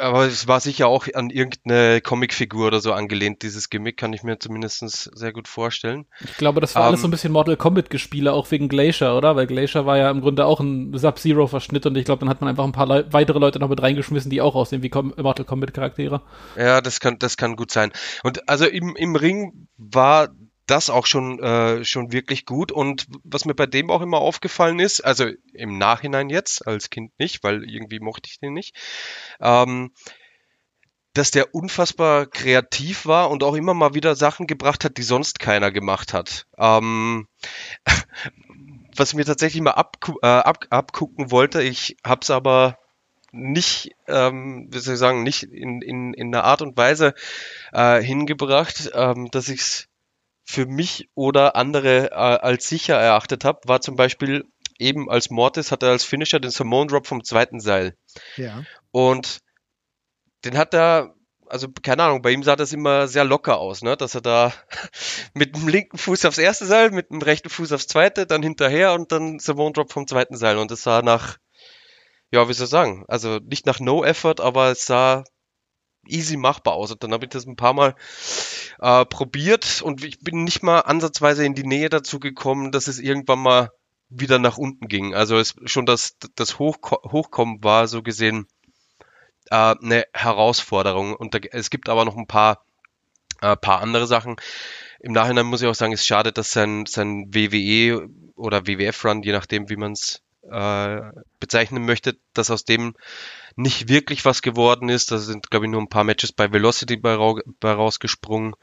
[0.00, 4.22] aber es war sicher auch an irgendeine Comicfigur oder so angelehnt, dieses Gimmick, kann ich
[4.22, 4.80] mir zumindest
[5.16, 6.06] sehr gut vorstellen.
[6.24, 9.14] Ich glaube, das war um, alles so ein ähm, bisschen Mortal Kombat-Gespiele, auch wegen Glacier,
[9.14, 9.36] oder?
[9.36, 12.48] Weil Glacier war ja im Grunde auch ein Sub-Zero-Verschnitt und ich glaube, dann hat man
[12.48, 15.44] einfach ein paar Le weitere Leute noch mit reingeschmissen, die auch aussehen wie Com Mortal
[15.44, 16.22] Kombat-Charaktere.
[16.56, 17.92] Ja, das kann, das kann gut sein.
[18.22, 20.28] Und also im, im Ring war
[20.66, 22.72] das auch schon, äh, schon wirklich gut.
[22.72, 27.12] Und was mir bei dem auch immer aufgefallen ist, also im Nachhinein jetzt, als Kind
[27.18, 28.76] nicht, weil irgendwie mochte ich den nicht,
[29.40, 29.92] ähm,
[31.14, 35.38] dass der unfassbar kreativ war und auch immer mal wieder Sachen gebracht hat, die sonst
[35.38, 36.46] keiner gemacht hat.
[36.58, 37.28] Ähm,
[38.96, 42.78] was mir tatsächlich mal abgu äh, ab abgucken wollte, ich hab's aber
[43.32, 47.14] nicht, ähm, wie soll ich sagen, nicht in, in, in einer Art und Weise
[47.72, 49.88] äh, hingebracht, ähm, dass ich's
[50.46, 54.44] für mich oder andere äh, als sicher erachtet habe, war zum Beispiel
[54.78, 57.96] eben als Mortis hat er als Finisher den Simone Drop vom zweiten Seil.
[58.36, 58.62] Ja.
[58.92, 59.40] Und
[60.44, 61.14] den hat er,
[61.46, 63.96] also keine Ahnung, bei ihm sah das immer sehr locker aus, ne?
[63.96, 64.52] Dass er da
[65.34, 68.92] mit dem linken Fuß aufs erste Seil, mit dem rechten Fuß aufs zweite, dann hinterher
[68.92, 70.58] und dann Simone Drop vom zweiten Seil.
[70.58, 71.38] Und das sah nach,
[72.30, 75.24] ja, wie soll ich sagen, also nicht nach No Effort, aber es sah
[76.08, 76.92] easy machbar aus.
[76.92, 77.94] Und dann habe ich das ein paar Mal
[78.80, 82.98] äh, probiert und ich bin nicht mal ansatzweise in die Nähe dazu gekommen, dass es
[82.98, 83.70] irgendwann mal
[84.08, 85.14] wieder nach unten ging.
[85.14, 88.46] Also es schon das, das Hoch, Hochkommen war so gesehen
[89.50, 91.14] äh, eine Herausforderung.
[91.14, 92.64] Und da, es gibt aber noch ein paar,
[93.40, 94.36] äh, paar andere Sachen.
[95.00, 99.32] Im Nachhinein muss ich auch sagen, es schade, dass sein, sein WWE oder WWF-Run, je
[99.32, 101.00] nachdem, wie man es äh,
[101.40, 102.94] bezeichnen möchte, dass aus dem
[103.56, 105.10] nicht wirklich was geworden ist.
[105.10, 107.16] Da sind, glaube ich, nur ein paar Matches bei Velocity bei,
[107.58, 108.54] bei rausgesprungen.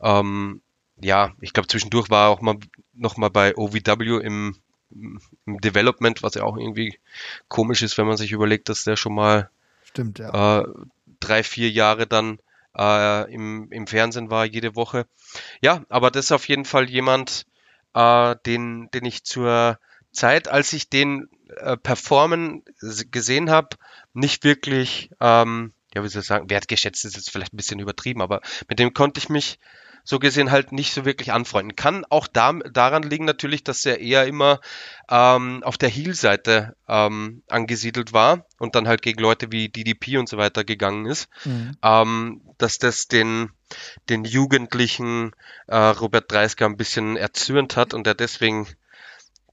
[0.00, 0.62] Ähm,
[1.00, 2.56] ja, ich glaube, zwischendurch war er auch mal
[2.94, 4.56] noch mal bei OVW im,
[4.90, 6.98] im Development, was ja auch irgendwie
[7.48, 9.50] komisch ist, wenn man sich überlegt, dass der schon mal
[9.84, 10.60] Stimmt, ja.
[10.60, 10.66] äh,
[11.20, 12.38] drei, vier Jahre dann
[12.76, 15.06] äh, im, im Fernsehen war, jede Woche.
[15.60, 17.46] Ja, aber das ist auf jeden Fall jemand,
[17.94, 19.78] äh, den, den ich zur
[20.12, 22.64] Zeit, als ich den äh, performen
[23.10, 23.76] gesehen habe,
[24.12, 28.22] nicht wirklich, ähm, ja, wie soll ich sagen, wertgeschätzt ist jetzt vielleicht ein bisschen übertrieben,
[28.22, 29.58] aber mit dem konnte ich mich
[30.08, 31.76] so gesehen halt nicht so wirklich anfreunden.
[31.76, 34.58] Kann auch da, daran liegen natürlich, dass er eher immer
[35.10, 40.26] ähm, auf der Heel-Seite ähm, angesiedelt war und dann halt gegen Leute wie DDP und
[40.26, 41.28] so weiter gegangen ist.
[41.44, 41.76] Mhm.
[41.82, 43.50] Ähm, dass das den,
[44.08, 45.32] den jugendlichen
[45.66, 48.66] äh, Robert Dreisker ein bisschen erzürnt hat und er deswegen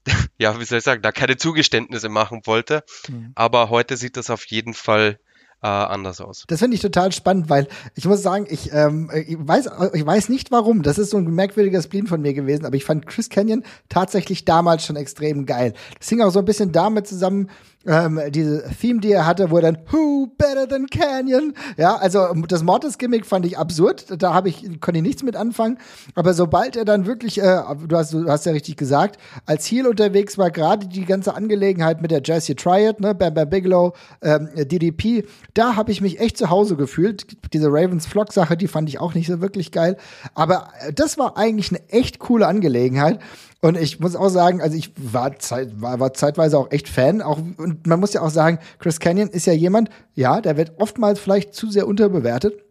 [0.38, 2.84] ja, wie soll ich sagen, da keine Zugeständnisse machen wollte.
[3.08, 3.32] Mhm.
[3.34, 5.18] Aber heute sieht das auf jeden Fall
[5.62, 6.44] äh, anders aus.
[6.48, 10.28] Das finde ich total spannend, weil ich muss sagen, ich, ähm, ich, weiß, ich weiß
[10.28, 10.82] nicht warum.
[10.82, 14.44] Das ist so ein merkwürdiger Spleen von mir gewesen, aber ich fand Chris Canyon tatsächlich
[14.44, 15.72] damals schon extrem geil.
[15.98, 17.50] Das hing auch so ein bisschen damit zusammen,
[17.86, 21.54] ähm, diese Theme, die er hatte, wo er dann Who better than Canyon?
[21.76, 24.06] Ja, also das Mortis-Gimmick fand ich absurd.
[24.22, 25.78] Da habe ich konnte ich nichts mit anfangen.
[26.14, 29.86] Aber sobald er dann wirklich, äh, du hast du hast ja richtig gesagt, als Heel
[29.86, 34.48] unterwegs war, gerade die ganze Angelegenheit mit der Jesse Triad, ne, Bam Bam Bigelow, ähm,
[34.56, 37.36] DDP, da habe ich mich echt zu Hause gefühlt.
[37.52, 39.96] Diese Ravens Flock Sache, die fand ich auch nicht so wirklich geil.
[40.34, 43.20] Aber das war eigentlich eine echt coole Angelegenheit.
[43.62, 47.22] Und ich muss auch sagen, also ich war, zeit, war, war zeitweise auch echt Fan.
[47.22, 50.72] Auch, und man muss ja auch sagen, Chris Canyon ist ja jemand, ja, der wird
[50.78, 52.65] oftmals vielleicht zu sehr unterbewertet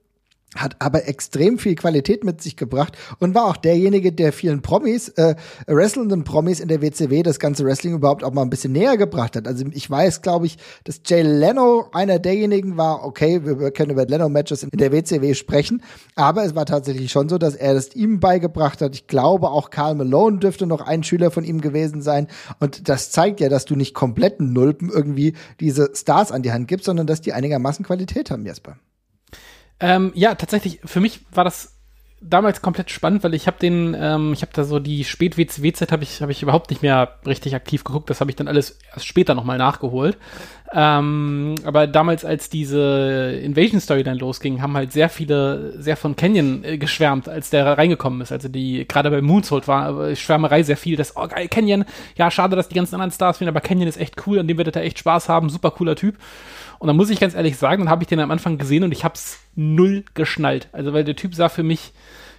[0.55, 5.09] hat aber extrem viel Qualität mit sich gebracht und war auch derjenige, der vielen Promis,
[5.09, 5.35] äh,
[5.67, 9.35] wrestlenden Promis in der WCW das ganze Wrestling überhaupt auch mal ein bisschen näher gebracht
[9.35, 9.47] hat.
[9.47, 14.05] Also ich weiß, glaube ich, dass Jay Leno einer derjenigen war, okay, wir können über
[14.05, 15.83] Leno-Matches in der WCW sprechen,
[16.15, 18.95] aber es war tatsächlich schon so, dass er das ihm beigebracht hat.
[18.95, 22.27] Ich glaube, auch Karl Malone dürfte noch ein Schüler von ihm gewesen sein
[22.59, 26.67] und das zeigt ja, dass du nicht kompletten Nulpen irgendwie diese Stars an die Hand
[26.67, 28.77] gibst, sondern dass die einigermaßen Qualität haben, Jesper.
[29.79, 31.75] Ähm, ja, tatsächlich, für mich war das
[32.21, 36.03] damals komplett spannend, weil ich habe den, ähm, ich habe da so die Spät-WCW-Zeit habe
[36.03, 38.09] ich, hab ich überhaupt nicht mehr richtig aktiv geguckt.
[38.09, 40.17] Das habe ich dann alles erst später nochmal nachgeholt.
[40.77, 46.65] Ähm, aber damals, als diese Invasion-Story dann losging, haben halt sehr viele, sehr von Canyon
[46.65, 48.33] äh, geschwärmt, als der reingekommen ist.
[48.33, 51.85] Also die, gerade bei Moonsault war äh, Schwärmerei sehr viel, dass, oh geil, Canyon,
[52.17, 54.57] ja, schade, dass die ganzen anderen Stars finden, aber Canyon ist echt cool, an dem
[54.57, 56.17] werdet ihr echt Spaß haben, super cooler Typ.
[56.79, 58.91] Und dann muss ich ganz ehrlich sagen, dann habe ich den am Anfang gesehen und
[58.91, 60.67] ich habe es null geschnallt.
[60.73, 61.93] Also weil der Typ sah für mich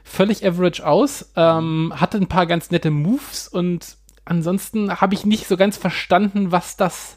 [0.04, 3.96] völlig average aus, ähm, hatte ein paar ganz nette Moves und
[4.26, 7.15] ansonsten habe ich nicht so ganz verstanden, was das,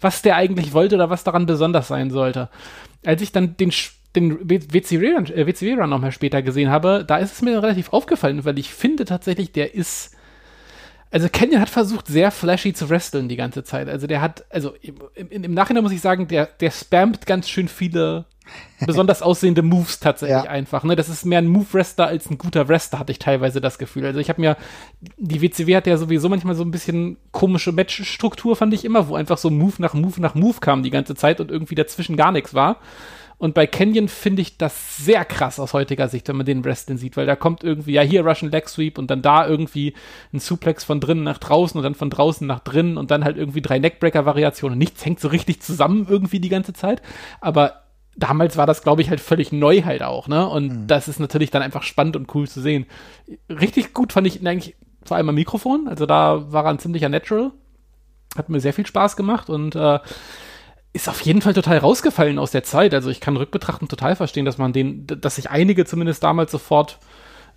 [0.00, 2.48] was der eigentlich wollte oder was daran besonders sein sollte.
[3.04, 3.72] Als ich dann den
[4.16, 8.58] den WCW-Run äh, WCW nochmal später gesehen habe, da ist es mir relativ aufgefallen, weil
[8.58, 10.16] ich finde tatsächlich, der ist
[11.10, 13.88] also Kenyon hat versucht, sehr flashy zu wresteln die ganze Zeit.
[13.88, 14.74] Also der hat, also
[15.14, 18.26] im, im Nachhinein muss ich sagen, der, der spammt ganz schön viele
[18.86, 20.50] besonders aussehende Moves tatsächlich ja.
[20.50, 20.84] einfach.
[20.84, 20.96] Ne?
[20.96, 24.06] Das ist mehr ein Move-Wrestler als ein guter Wrestler, hatte ich teilweise das Gefühl.
[24.06, 24.56] Also ich habe mir,
[25.16, 29.16] die WCW hat ja sowieso manchmal so ein bisschen komische Match-Struktur, fand ich immer, wo
[29.16, 32.32] einfach so Move nach Move nach Move kam die ganze Zeit und irgendwie dazwischen gar
[32.32, 32.76] nichts war.
[33.38, 36.98] Und bei Canyon finde ich das sehr krass aus heutiger Sicht, wenn man den Wrestling
[36.98, 39.94] sieht, weil da kommt irgendwie, ja, hier Russian Leg Sweep und dann da irgendwie
[40.32, 43.36] ein Suplex von drinnen nach draußen und dann von draußen nach drinnen und dann halt
[43.36, 44.76] irgendwie drei Neckbreaker-Variationen.
[44.76, 47.00] Nichts hängt so richtig zusammen irgendwie die ganze Zeit.
[47.40, 47.84] Aber
[48.16, 50.48] damals war das, glaube ich, halt völlig neu halt auch, ne?
[50.48, 50.86] Und mhm.
[50.88, 52.86] das ist natürlich dann einfach spannend und cool zu sehen.
[53.48, 54.74] Richtig gut fand ich ihn eigentlich
[55.04, 55.86] vor allem am Mikrofon.
[55.86, 57.52] Also da war er ein ziemlicher Natural.
[58.36, 60.00] Hat mir sehr viel Spaß gemacht und äh,
[60.92, 62.94] ist auf jeden Fall total rausgefallen aus der Zeit.
[62.94, 66.98] Also ich kann rückbetrachten total verstehen, dass man den, dass sich einige zumindest damals sofort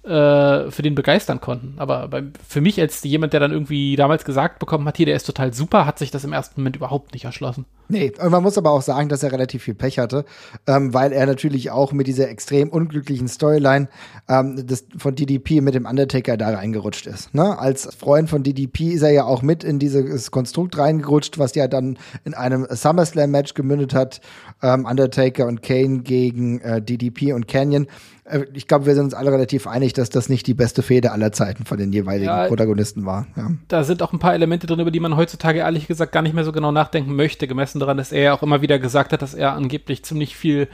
[0.04, 1.76] äh, für den begeistern konnten.
[1.78, 5.16] Aber bei, für mich als jemand, der dann irgendwie damals gesagt bekommen hat, hier, der
[5.16, 7.66] ist total super, hat sich das im ersten Moment überhaupt nicht erschlossen.
[7.88, 10.24] Nee, und man muss aber auch sagen, dass er relativ viel Pech hatte,
[10.66, 13.90] ähm, weil er natürlich auch mit dieser extrem unglücklichen Storyline
[14.30, 17.36] ähm, des, von DDP mit dem Undertaker da reingerutscht ist.
[17.36, 17.60] Ne?
[17.60, 21.68] Als Freund von DDP ist er ja auch mit in dieses Konstrukt reingerutscht, was ja
[21.68, 24.22] dann in einem SummerSlam-Match gemündet hat.
[24.64, 27.88] Ähm, Undertaker und Kane gegen äh, DDP und Canyon.
[28.32, 31.12] Äh, ich glaube, wir sind uns alle relativ einig, dass das nicht die beste Fehde
[31.12, 33.28] aller Zeiten von den jeweiligen ja, Protagonisten war.
[33.36, 33.52] Ja.
[33.68, 36.34] Da sind auch ein paar Elemente drin, über die man heutzutage ehrlich gesagt gar nicht
[36.34, 39.22] mehr so genau nachdenken möchte, gemessen daran, dass er ja auch immer wieder gesagt hat,
[39.22, 40.68] dass er angeblich ziemlich viel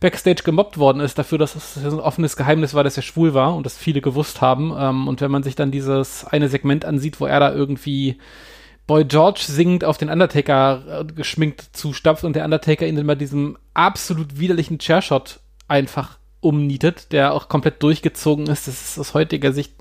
[0.00, 3.54] Backstage gemobbt worden ist, dafür, dass es ein offenes Geheimnis war, dass er schwul war
[3.54, 4.72] und das viele gewusst haben.
[4.76, 8.18] Ähm, und wenn man sich dann dieses eine Segment ansieht, wo er da irgendwie
[8.90, 13.14] Boy George singend auf den Undertaker äh, geschminkt zustapft und der Undertaker ihn dann bei
[13.14, 18.66] diesem absolut widerlichen Chairshot einfach umnietet, der auch komplett durchgezogen ist.
[18.66, 19.74] Das ist aus heutiger Sicht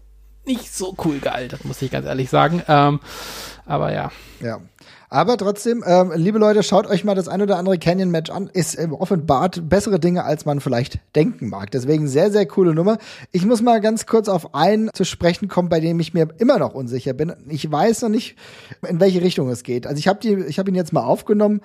[0.45, 2.61] nicht so cool gealtert, muss ich ganz ehrlich sagen.
[2.67, 2.99] Ähm,
[3.65, 4.11] aber ja.
[4.41, 4.61] Ja.
[5.11, 8.47] Aber trotzdem, ähm, liebe Leute, schaut euch mal das ein oder andere Canyon-Match an.
[8.53, 11.71] Ist äh, offenbart bessere Dinge, als man vielleicht denken mag.
[11.71, 12.99] Deswegen sehr, sehr coole Nummer.
[13.31, 16.59] Ich muss mal ganz kurz auf einen zu sprechen kommen, bei dem ich mir immer
[16.59, 17.33] noch unsicher bin.
[17.47, 18.35] Ich weiß noch nicht,
[18.87, 19.87] in welche Richtung es geht.
[19.87, 21.61] Also ich habe hab ihn jetzt mal aufgenommen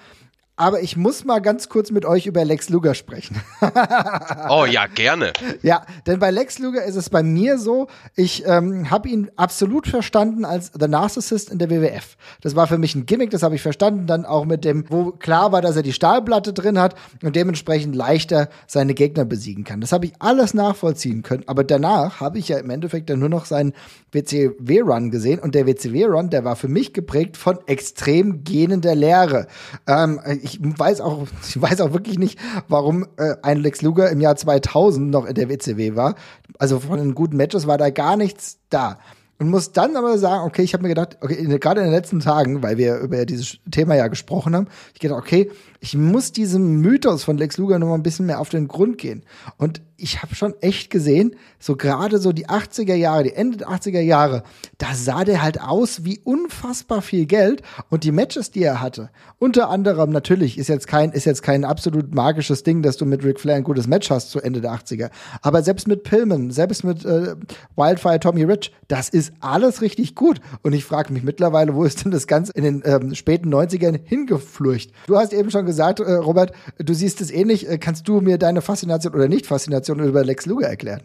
[0.57, 3.41] aber ich muss mal ganz kurz mit euch über Lex Luger sprechen.
[4.49, 5.33] oh ja, gerne.
[5.63, 9.89] Ja, denn bei Lex Luger ist es bei mir so, ich ähm, habe ihn absolut
[9.89, 12.17] verstanden als The Narcissist in der WWF.
[12.41, 14.07] Das war für mich ein Gimmick, das habe ich verstanden.
[14.07, 17.97] Dann auch mit dem, wo klar war, dass er die Stahlplatte drin hat und dementsprechend
[17.97, 19.81] leichter seine Gegner besiegen kann.
[19.81, 21.43] Das habe ich alles nachvollziehen können.
[21.47, 23.73] Aber danach habe ich ja im Endeffekt dann nur noch seinen
[24.13, 25.41] WCW-Run gesehen.
[25.41, 29.49] Und der WCW-Run, der war für mich geprägt von extrem gähnender Lehre.
[29.89, 34.21] Ähm, ich weiß auch, ich weiß auch wirklich nicht, warum äh, ein Lex Luger im
[34.21, 36.15] Jahr 2000 noch in der WCW war.
[36.59, 38.99] Also von den guten Matches war da gar nichts da.
[39.39, 42.21] Und muss dann aber sagen, okay, ich habe mir gedacht, okay, gerade in den letzten
[42.21, 45.51] Tagen, weil wir über dieses Thema ja gesprochen haben, ich gedacht, okay,
[45.85, 48.97] ich muss diesem Mythos von Lex Luger noch mal ein bisschen mehr auf den Grund
[48.97, 49.23] gehen.
[49.59, 53.69] Und ich habe schon echt gesehen, so gerade so die 80er Jahre, die Ende der
[53.69, 54.43] 80er Jahre,
[54.79, 59.11] da sah der halt aus wie unfassbar viel Geld und die Matches, die er hatte,
[59.39, 63.25] unter anderem natürlich ist jetzt kein ist jetzt kein absolut magisches Ding, dass du mit
[63.25, 65.11] Ric Flair ein gutes Match hast zu Ende der 80er,
[65.43, 67.37] aber selbst mit Pillman, selbst mit äh,
[67.77, 72.05] Wildfire Tommy Rich, das ist alles richtig gut und ich frage mich mittlerweile, wo ist
[72.05, 74.91] denn das Ganze in den ähm, späten 90ern hingeflurcht?
[75.07, 78.39] Du hast eben schon gesagt, äh, Robert, du siehst es ähnlich, äh, kannst du mir
[78.39, 81.03] deine Faszination oder nicht Faszination über Lex Luger erklären?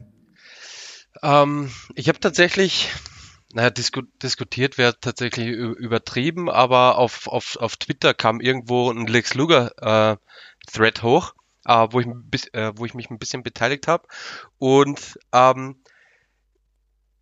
[1.22, 2.90] Ähm, ich habe tatsächlich,
[3.54, 9.34] naja, disku diskutiert wäre tatsächlich übertrieben, aber auf, auf, auf Twitter kam irgendwo ein Lex
[9.34, 10.18] Luger äh,
[11.02, 11.34] hoch,
[11.66, 12.08] äh, wo, ich,
[12.54, 14.08] äh, wo ich mich ein bisschen beteiligt habe.
[14.58, 15.82] Und ähm,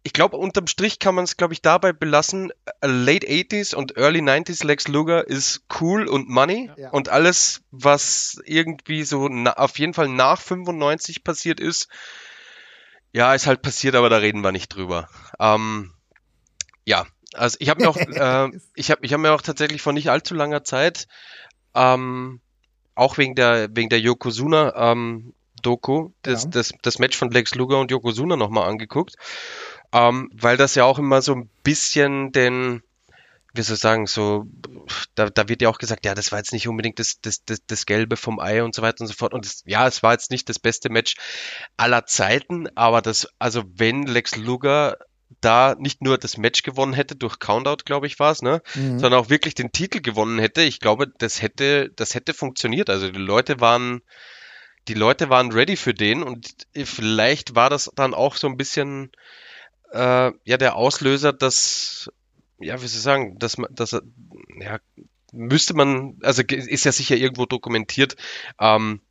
[0.07, 2.53] ich glaube, unterm Strich kann man es, glaube ich, dabei belassen.
[2.79, 6.71] Äh, late 80s und Early 90s Lex Luger ist cool und money.
[6.77, 6.91] Ja.
[6.91, 11.89] Und alles, was irgendwie so auf jeden Fall nach 95 passiert ist,
[13.11, 15.09] ja, ist halt passiert, aber da reden wir nicht drüber.
[15.41, 15.91] Ähm,
[16.85, 19.91] ja, also ich habe mir auch, äh, ich habe ich hab mir auch tatsächlich vor
[19.91, 21.09] nicht allzu langer Zeit,
[21.75, 22.39] ähm,
[22.95, 26.49] auch wegen der wegen der Yokozuna ähm, Doku, das, ja.
[26.51, 29.15] das, das Match von Lex Luger und Yokozuna nochmal angeguckt
[29.91, 32.83] ähm, weil das ja auch immer so ein bisschen den,
[33.53, 34.45] wie soll ich sagen, so,
[35.15, 37.59] da, da wird ja auch gesagt, ja, das war jetzt nicht unbedingt das, das, das,
[37.65, 39.33] das Gelbe vom Ei und so weiter und so fort.
[39.33, 41.15] Und das, ja, es war jetzt nicht das beste Match
[41.77, 44.97] aller Zeiten, aber das, also wenn Lex Luger
[45.41, 48.99] da nicht nur das Match gewonnen hätte durch Countout, glaube ich, war es, ne, mhm.
[48.99, 52.89] sondern auch wirklich den Titel gewonnen hätte, ich glaube, das hätte, das hätte funktioniert.
[52.89, 54.01] Also die Leute waren,
[54.87, 59.11] die Leute waren ready für den und vielleicht war das dann auch so ein bisschen
[59.91, 62.11] äh, ja der Auslöser, dass,
[62.59, 63.91] ja, wie soll ich sagen, dass man, dass
[64.59, 64.79] ja,
[65.31, 68.15] müsste man, also ist ja sicher irgendwo dokumentiert,
[68.59, 69.01] ähm,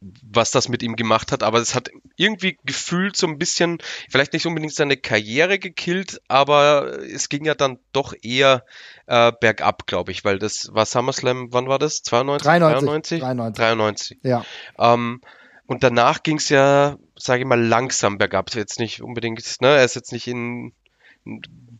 [0.00, 3.78] was das mit ihm gemacht hat, aber es hat irgendwie gefühlt so ein bisschen,
[4.10, 8.64] vielleicht nicht unbedingt seine Karriere gekillt, aber es ging ja dann doch eher
[9.06, 12.02] äh, bergab, glaube ich, weil das war SummerSlam, wann war das?
[12.02, 12.44] 92?
[12.44, 13.20] 93?
[13.20, 13.56] 93?
[13.56, 14.18] 93.
[14.22, 14.44] Ja.
[14.78, 15.20] Ähm,
[15.66, 18.54] und danach ging es ja, sage ich mal, langsam bergab.
[18.54, 20.72] Jetzt nicht unbedingt, ne, er ist jetzt nicht in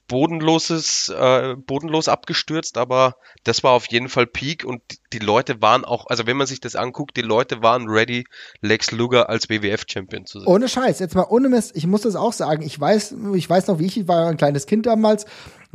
[0.09, 4.81] bodenloses, äh, bodenlos abgestürzt, aber das war auf jeden Fall Peak und
[5.13, 8.25] die Leute waren auch, also wenn man sich das anguckt, die Leute waren ready,
[8.61, 10.49] Lex Luger als WWF-Champion zu sein.
[10.49, 13.67] Ohne Scheiß, jetzt mal ohne Mist, ich muss das auch sagen, ich weiß, ich weiß
[13.69, 15.27] noch, wie ich, ich war ein kleines Kind damals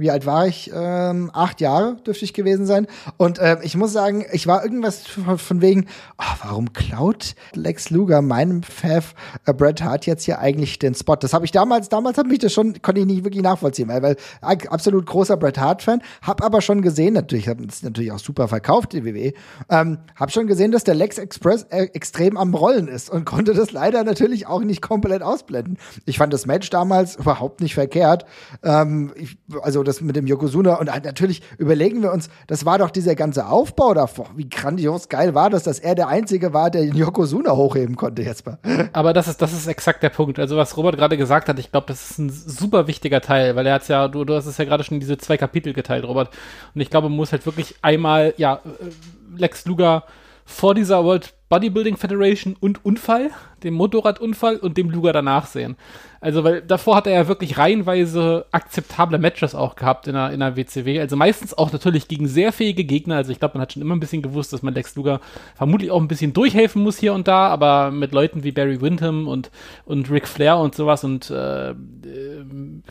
[0.01, 0.71] wie alt war ich?
[0.73, 2.87] Ähm, acht Jahre dürfte ich gewesen sein.
[3.17, 5.85] Und äh, ich muss sagen, ich war irgendwas von, wegen,
[6.17, 9.13] oh, warum klaut Lex Luger meinem Pfeff
[9.45, 11.15] äh, Bret Hart jetzt hier eigentlich den Spot?
[11.15, 14.01] Das habe ich damals, damals habe ich das schon, konnte ich nicht wirklich nachvollziehen, weil,
[14.01, 18.47] weil absolut großer Bret Hart-Fan, habe aber schon gesehen, natürlich, habe es natürlich auch super
[18.47, 19.33] verkauft, die WWE,
[19.69, 23.53] ähm, habe schon gesehen, dass der Lex Express äh, extrem am Rollen ist und konnte
[23.53, 25.77] das leider natürlich auch nicht komplett ausblenden.
[26.05, 28.25] Ich fand das Match damals überhaupt nicht verkehrt.
[28.63, 30.75] Ähm, ich, also das mit dem Yokozuna.
[30.75, 34.29] Und halt natürlich überlegen wir uns, das war doch dieser ganze Aufbau davor.
[34.35, 38.21] Wie grandios geil war das, dass er der Einzige war, der den Yokozuna hochheben konnte,
[38.21, 38.59] jetzt mal.
[38.93, 40.39] Aber das ist, das ist exakt der Punkt.
[40.39, 43.65] Also, was Robert gerade gesagt hat, ich glaube, das ist ein super wichtiger Teil, weil
[43.65, 46.05] er hat ja, du, du hast es ja gerade schon in diese zwei Kapitel geteilt,
[46.05, 46.29] Robert.
[46.73, 48.91] Und ich glaube, man muss halt wirklich einmal, ja, äh,
[49.35, 50.03] Lex Luger
[50.45, 53.29] vor dieser World Bodybuilding Federation und Unfall,
[53.61, 55.75] dem Motorradunfall und dem Luger danach sehen.
[56.21, 60.39] Also, weil davor hat er ja wirklich reihenweise akzeptable Matches auch gehabt in der, in
[60.39, 61.01] der WCW.
[61.01, 63.17] Also meistens auch natürlich gegen sehr fähige Gegner.
[63.17, 65.19] Also ich glaube, man hat schon immer ein bisschen gewusst, dass man Lex Luger
[65.55, 69.27] vermutlich auch ein bisschen durchhelfen muss hier und da, aber mit Leuten wie Barry Windham
[69.27, 69.51] und,
[69.83, 71.75] und Ric Flair und sowas und äh,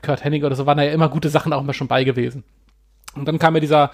[0.03, 2.44] Kurt Hennig oder so waren da ja immer gute Sachen auch immer schon bei gewesen.
[3.16, 3.90] Und dann kam ja dieser,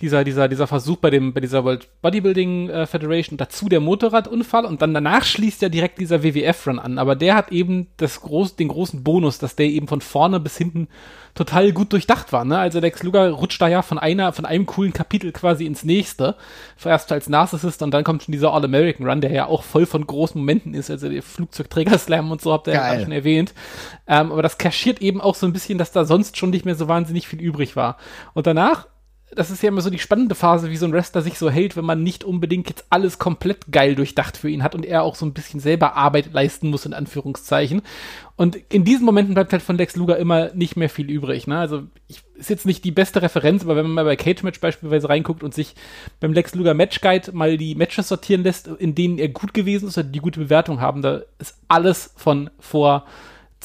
[0.00, 4.64] dieser, dieser, dieser Versuch bei dem, bei dieser World Bodybuilding äh, Federation, dazu der Motorradunfall
[4.64, 6.98] und dann danach schließt ja direkt dieser WWF-Run an.
[6.98, 10.56] Aber der hat eben das groß, den großen Bonus, dass der eben von vorne bis
[10.56, 10.88] hinten
[11.34, 12.44] total gut durchdacht war.
[12.44, 12.58] Ne?
[12.58, 16.36] Also Lex Luger rutscht da ja von einer, von einem coolen Kapitel quasi ins nächste.
[16.84, 20.06] Erst als Narcissist und dann kommt schon dieser All-American Run, der ja auch voll von
[20.06, 20.90] großen Momenten ist.
[20.90, 23.52] Also der Flugzeugträger-Slam und so habt ihr ja schon erwähnt.
[24.06, 26.76] Ähm, aber das kaschiert eben auch so ein bisschen, dass da sonst schon nicht mehr
[26.76, 27.96] so wahnsinnig viel übrig war.
[28.34, 28.86] Und danach
[29.34, 31.76] das ist ja immer so die spannende Phase, wie so ein Wrestler sich so hält,
[31.76, 35.14] wenn man nicht unbedingt jetzt alles komplett geil durchdacht für ihn hat und er auch
[35.14, 37.82] so ein bisschen selber Arbeit leisten muss, in Anführungszeichen.
[38.36, 41.46] Und in diesen Momenten bleibt halt von Lex Luger immer nicht mehr viel übrig.
[41.46, 41.58] Ne?
[41.58, 44.60] Also ich, ist jetzt nicht die beste Referenz, aber wenn man mal bei Cage Match
[44.60, 45.74] beispielsweise reinguckt und sich
[46.20, 49.88] beim Lex Luger Match Guide mal die Matches sortieren lässt, in denen er gut gewesen
[49.88, 53.04] ist oder die gute Bewertung haben, da ist alles von vor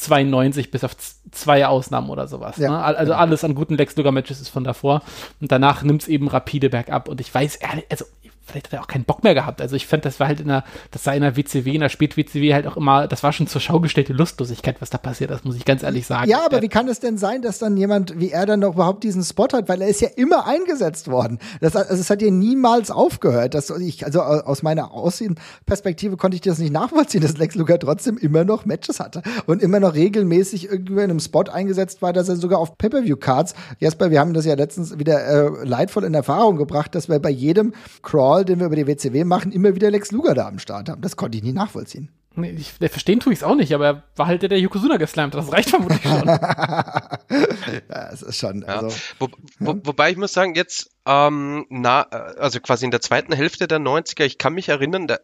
[0.00, 0.96] 92 bis auf
[1.30, 2.56] zwei Ausnahmen oder sowas.
[2.56, 2.82] Ja, ne?
[2.82, 3.18] Also ja.
[3.18, 5.02] alles an guten Lex Luger Matches ist von davor
[5.40, 8.04] und danach nimmt es eben rapide bergab und ich weiß ehrlich, also
[8.50, 9.60] vielleicht hat er auch keinen Bock mehr gehabt.
[9.60, 11.88] Also ich fand, das war halt in der, das sah in der WCW, in der
[11.88, 15.44] Spät-WCW halt auch immer, das war schon zur Schau gestellte Lustlosigkeit, was da passiert, das
[15.44, 16.28] muss ich ganz ehrlich sagen.
[16.28, 19.04] Ja, aber wie kann es denn sein, dass dann jemand wie er dann noch überhaupt
[19.04, 21.38] diesen Spot hat, weil er ist ja immer eingesetzt worden.
[21.60, 23.54] Das, also es hat ja niemals aufgehört.
[23.54, 28.18] Das, ich, also aus meiner Außenperspektive konnte ich das nicht nachvollziehen, dass Lex Luger trotzdem
[28.18, 32.28] immer noch Matches hatte und immer noch regelmäßig irgendwie in einem Spot eingesetzt war, dass
[32.28, 36.56] er sogar auf Pay-Per-View-Cards, Jesper, wir haben das ja letztens wieder äh, leidvoll in Erfahrung
[36.56, 37.72] gebracht, dass wir bei jedem
[38.02, 41.02] Crawl, den wir über die WCW machen, immer wieder Lex Luger da am Start haben.
[41.02, 42.10] Das konnte ich nie nachvollziehen.
[42.36, 44.98] Nee, ich, verstehen tue ich es auch nicht, aber er war halt der, der Yokozuna
[44.98, 45.34] geslammt.
[45.34, 46.26] Das reicht vermutlich schon.
[46.28, 48.62] ja, es ist schon.
[48.62, 48.94] Also, ja.
[49.18, 49.28] Wo,
[49.58, 53.80] wo, wobei ich muss sagen, jetzt, ähm, na, also quasi in der zweiten Hälfte der
[53.80, 55.22] 90er, ich kann mich erinnern, der,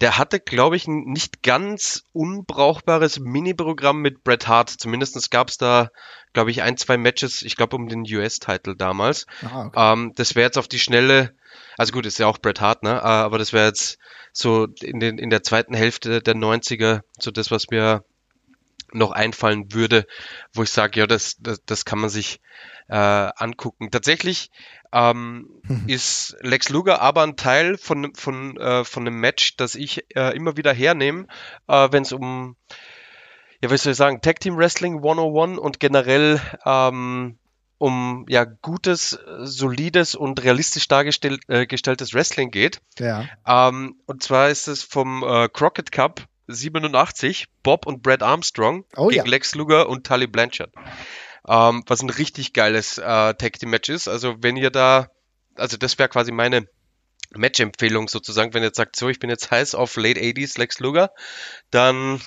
[0.00, 4.70] der hatte, glaube ich, ein nicht ganz unbrauchbares Mini-Programm mit Bret Hart.
[4.70, 5.90] Zumindest gab es da,
[6.32, 9.26] glaube ich, ein, zwei Matches, ich glaube, um den US-Title damals.
[9.42, 9.92] Ah, okay.
[9.92, 11.34] ähm, das wäre jetzt auf die Schnelle
[11.76, 13.02] also gut, ist ja auch Bret Hart, ne?
[13.02, 13.98] Ah, aber das wäre jetzt
[14.32, 18.04] so in, den, in der zweiten Hälfte der 90er so das, was mir
[18.92, 20.06] noch einfallen würde,
[20.52, 22.40] wo ich sage, ja, das, das, das kann man sich
[22.88, 23.90] äh, angucken.
[23.90, 24.50] Tatsächlich
[24.92, 25.84] ähm, mhm.
[25.88, 30.36] ist Lex Luger aber ein Teil von, von, äh, von einem Match, das ich äh,
[30.36, 31.28] immer wieder hernehme,
[31.68, 32.56] äh, wenn es um,
[33.62, 37.38] ja, was soll ich sagen, Tag Team Wrestling 101 und generell ähm,
[37.78, 42.80] um ja gutes, solides und realistisch dargestelltes äh, Wrestling geht.
[42.98, 43.26] Ja.
[43.46, 49.08] Ähm, und zwar ist es vom äh, Crockett Cup 87, Bob und Brad Armstrong oh,
[49.08, 49.30] gegen ja.
[49.30, 50.72] Lex Luger und Tully Blanchard.
[51.48, 53.02] Ähm, was ein richtig geiles äh,
[53.34, 54.08] Tag Team Match ist.
[54.08, 55.08] Also wenn ihr da,
[55.54, 56.66] also das wäre quasi meine
[57.30, 60.80] Match-Empfehlung sozusagen, wenn ihr jetzt sagt, so, ich bin jetzt heiß auf Late 80s Lex
[60.80, 61.12] Luger,
[61.70, 62.20] dann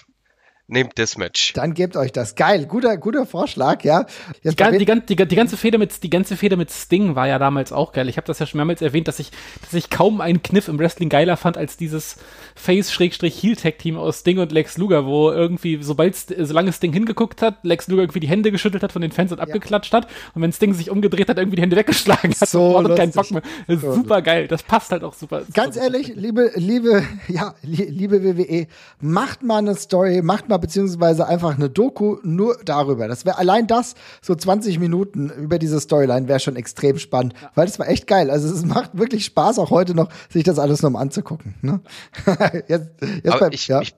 [0.74, 1.53] Nehmt das Match.
[1.53, 2.34] Dann gebt euch das.
[2.34, 4.07] Geil, guter, guter Vorschlag, ja.
[4.41, 7.38] Jetzt die, die, die, die, ganze Feder mit, die ganze Feder mit Sting war ja
[7.38, 8.09] damals auch geil.
[8.09, 9.30] Ich habe das ja schon mehrmals erwähnt, dass ich,
[9.61, 12.17] dass ich kaum einen Kniff im Wrestling geiler fand als dieses
[12.55, 18.01] Face-Heel-Tag-Team aus Sting und Lex Luger, wo irgendwie, sobald, solange Sting hingeguckt hat, Lex Luger
[18.01, 19.43] irgendwie die Hände geschüttelt hat von den Fans und ja.
[19.43, 20.07] abgeklatscht hat.
[20.34, 23.30] Und wenn Sting sich umgedreht hat, irgendwie die Hände weggeschlagen hat so und keinen Bock
[23.30, 23.43] mehr.
[23.67, 24.47] Das ist so super geil.
[24.47, 25.43] Das passt halt auch super.
[25.53, 28.65] Ganz super ehrlich, liebe, liebe, ja, liebe WWE,
[28.99, 33.09] macht mal eine Story, macht mal beziehungsweise einfach eine Doku nur darüber.
[33.09, 37.51] Das wäre allein das, so 20 Minuten über diese Storyline wäre schon extrem spannend, ja.
[37.53, 38.32] weil es war echt geil.
[38.32, 41.55] Also es macht wirklich Spaß, auch heute noch, sich das alles nochmal anzugucken.
[41.61, 41.82] Ne?
[42.70, 43.82] jetzt, jetzt bei, ich, ja.
[43.82, 43.93] ich,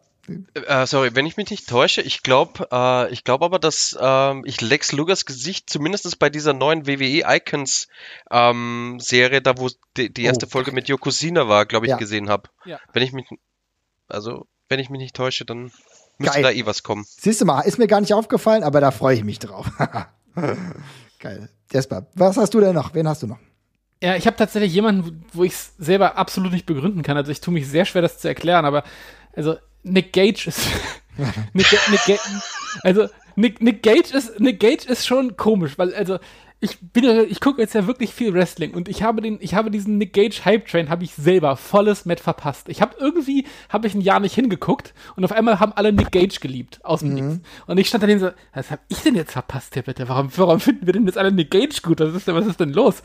[0.55, 4.41] äh, sorry, wenn ich mich nicht täusche, ich glaube, äh, ich glaube aber, dass äh,
[4.45, 7.89] ich Lex Lugers Gesicht zumindest bei dieser neuen WWE Icons
[8.31, 10.49] ähm, Serie, da wo die, die erste oh.
[10.49, 11.97] Folge mit Yokozuna war, glaube ich, ja.
[11.97, 12.49] gesehen habe.
[12.65, 12.79] Ja.
[12.91, 13.27] Wenn ich mich,
[14.07, 15.71] also wenn ich mich nicht täusche, dann
[16.17, 17.05] Müsste da eh was kommen.
[17.07, 19.69] Siehst du mal, ist mir gar nicht aufgefallen, aber da freue ich mich drauf.
[21.19, 21.49] Geil.
[21.71, 22.93] Jesper, was hast du denn noch?
[22.93, 23.39] Wen hast du noch?
[24.01, 27.17] Ja, ich habe tatsächlich jemanden, wo ich es selber absolut nicht begründen kann.
[27.17, 28.83] Also ich tue mich sehr schwer, das zu erklären, aber
[29.35, 30.59] also Nick Gage ist.
[31.53, 32.19] Nick, Nick,
[32.83, 36.19] also Nick, Nick Gage ist Nick Gage ist schon komisch, weil also
[36.65, 39.53] ich bin ja, ich gucke jetzt ja wirklich viel Wrestling und ich habe den, ich
[39.53, 42.67] habe diesen Nick Gage Hype Train habe ich selber volles Met verpasst.
[42.69, 46.11] Ich habe irgendwie, habe ich ein Jahr nicht hingeguckt und auf einmal haben alle Nick
[46.11, 47.15] Gage geliebt aus dem mhm.
[47.15, 47.39] Nichts.
[47.67, 50.09] Und ich stand da so, was habe ich denn jetzt verpasst hier bitte?
[50.09, 51.99] Warum, warum finden wir denn jetzt alle Nick Gage gut?
[51.99, 53.03] Was ist denn, was ist denn los?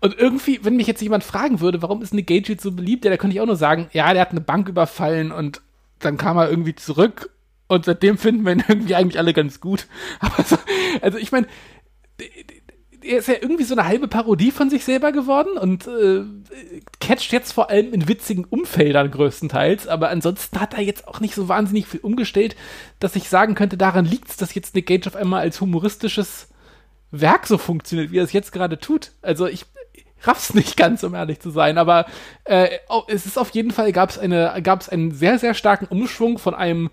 [0.00, 3.04] Und irgendwie, wenn mich jetzt jemand fragen würde, warum ist Nick Gage jetzt so beliebt,
[3.04, 5.62] ja, da könnte ich auch nur sagen, ja, der hat eine Bank überfallen und
[6.00, 7.30] dann kam er irgendwie zurück
[7.68, 9.86] und seitdem finden wir ihn irgendwie eigentlich alle ganz gut.
[10.18, 10.56] Aber so,
[11.00, 11.46] also ich meine,
[13.06, 16.24] er ist ja irgendwie so eine halbe Parodie von sich selber geworden und äh,
[17.00, 21.34] catcht jetzt vor allem in witzigen Umfeldern größtenteils, aber ansonsten hat er jetzt auch nicht
[21.34, 22.56] so wahnsinnig viel umgestellt,
[22.98, 26.48] dass ich sagen könnte, daran liegt es, dass jetzt Nick Gage auf einmal als humoristisches
[27.10, 29.12] Werk so funktioniert, wie er es jetzt gerade tut.
[29.22, 29.66] Also ich
[30.22, 32.06] raff's nicht ganz, um ehrlich zu sein, aber
[32.44, 32.68] äh,
[33.08, 36.38] es ist auf jeden Fall gab es eine gab es einen sehr sehr starken Umschwung
[36.38, 36.90] von einem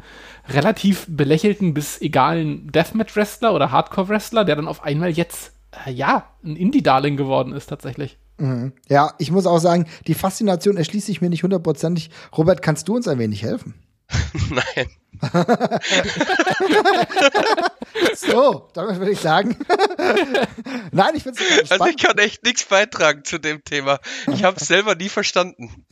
[0.50, 5.53] relativ belächelten bis egalen Deathmatch Wrestler oder Hardcore Wrestler, der dann auf einmal jetzt
[5.90, 8.18] ja, ein Indie-Darling geworden ist tatsächlich.
[8.38, 8.74] Mhm.
[8.90, 12.10] Ja, ich muss auch sagen, die Faszination erschließt sich mir nicht hundertprozentig.
[12.38, 13.76] Robert, kannst du uns ein wenig helfen?
[14.50, 14.88] Nein.
[18.16, 19.56] so, damit würde ich sagen.
[20.92, 24.00] Nein, ich finde es Also ich kann echt nichts beitragen zu dem Thema.
[24.32, 25.86] Ich habe es selber nie verstanden.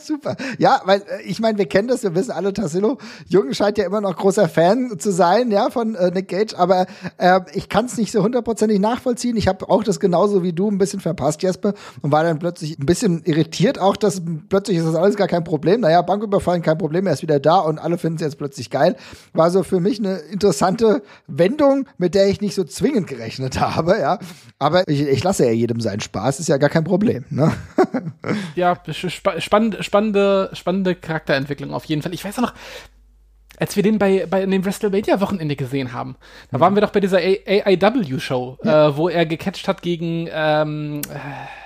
[0.00, 0.36] Super.
[0.58, 3.84] Ja, weil äh, ich meine, wir kennen das, wir wissen alle, Tassilo Jürgen scheint ja
[3.84, 6.86] immer noch großer Fan zu sein, ja, von äh, Nick Gage, aber
[7.18, 9.36] äh, ich kann es nicht so hundertprozentig nachvollziehen.
[9.36, 12.78] Ich habe auch das genauso wie du ein bisschen verpasst, Jesper, und war dann plötzlich
[12.78, 15.80] ein bisschen irritiert auch, dass plötzlich ist das alles gar kein Problem.
[15.80, 18.96] Naja, Banküberfallen, kein Problem, er ist wieder da und alle finden es jetzt plötzlich geil.
[19.32, 23.98] War so für mich eine interessante Wendung, mit der ich nicht so zwingend gerechnet habe,
[23.98, 24.18] ja.
[24.58, 27.52] Aber ich, ich lasse ja jedem seinen Spaß, ist ja gar kein Problem, ne?
[28.54, 32.14] ja, spa spannende, spannende, spannende Charakterentwicklung auf jeden Fall.
[32.14, 32.54] Ich weiß auch noch,
[33.58, 36.16] als wir den bei, bei dem WrestleMania-Wochenende gesehen haben,
[36.50, 36.60] da mhm.
[36.60, 38.88] waren wir doch bei dieser AIW-Show, ja.
[38.88, 41.65] äh, wo er gecatcht hat gegen ähm, äh,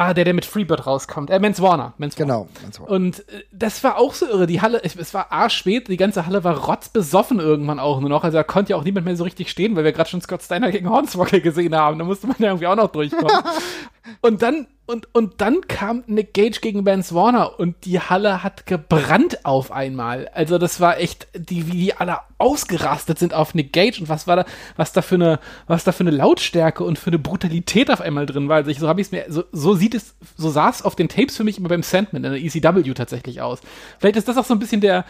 [0.00, 1.28] Ah, der, der mit Freebird rauskommt.
[1.28, 1.92] Äh, Mans Warner.
[1.98, 2.48] Mans genau.
[2.78, 2.90] Warner.
[2.90, 4.46] Und äh, das war auch so irre.
[4.46, 8.24] Die Halle, es, es war arschspät, die ganze Halle war rotzbesoffen irgendwann auch nur noch.
[8.24, 10.42] Also da konnte ja auch niemand mehr so richtig stehen, weil wir gerade schon Scott
[10.42, 11.98] Steiner gegen Hornswoggle gesehen haben.
[11.98, 13.42] Da musste man ja irgendwie auch noch durchkommen.
[14.22, 18.66] und dann und, und dann kam Nick Gage gegen Vance Warner und die Halle hat
[18.66, 20.28] gebrannt auf einmal.
[20.34, 24.26] Also das war echt, die, wie die alle ausgerastet sind auf Nick Gage und was
[24.26, 24.44] war da,
[24.76, 25.38] was da für eine,
[25.68, 28.56] was da für eine Lautstärke und für eine Brutalität auf einmal drin war.
[28.56, 30.96] Also ich, so habe ich es mir, so, so sieht es, so sah es auf
[30.96, 33.60] den Tapes für mich immer beim Sandman in der ECW tatsächlich aus.
[33.98, 35.04] Vielleicht ist das auch so ein bisschen der,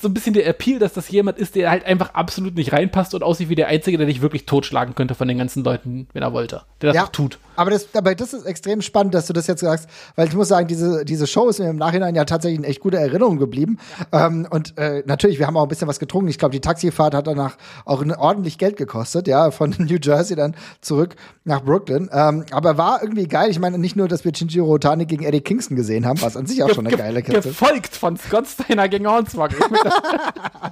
[0.00, 3.14] so ein bisschen der Appeal, dass das jemand ist, der halt einfach absolut nicht reinpasst
[3.14, 6.22] und aussieht wie der Einzige, der dich wirklich totschlagen könnte von den ganzen Leuten, wenn
[6.22, 6.62] er wollte.
[6.82, 7.38] Der das ja, auch tut.
[7.56, 10.34] Aber das, aber das ist extrem spannend spannend, dass du das jetzt sagst, weil ich
[10.34, 13.38] muss sagen, diese, diese Show ist mir im Nachhinein ja tatsächlich eine echt gute Erinnerung
[13.38, 13.78] geblieben.
[14.12, 14.26] Ja.
[14.26, 16.28] Ähm, und äh, natürlich, wir haben auch ein bisschen was getrunken.
[16.28, 20.54] Ich glaube, die Taxifahrt hat danach auch ordentlich Geld gekostet, ja, von New Jersey dann
[20.80, 22.08] zurück nach Brooklyn.
[22.12, 23.50] Ähm, aber war irgendwie geil.
[23.50, 26.46] Ich meine, nicht nur, dass wir Shinjiro Otani gegen Eddie Kingston gesehen haben, was an
[26.46, 27.58] sich auch schon eine geile Kiste ist.
[27.58, 29.58] Gefolgt von Scott Steiner gegen Hornswoggle.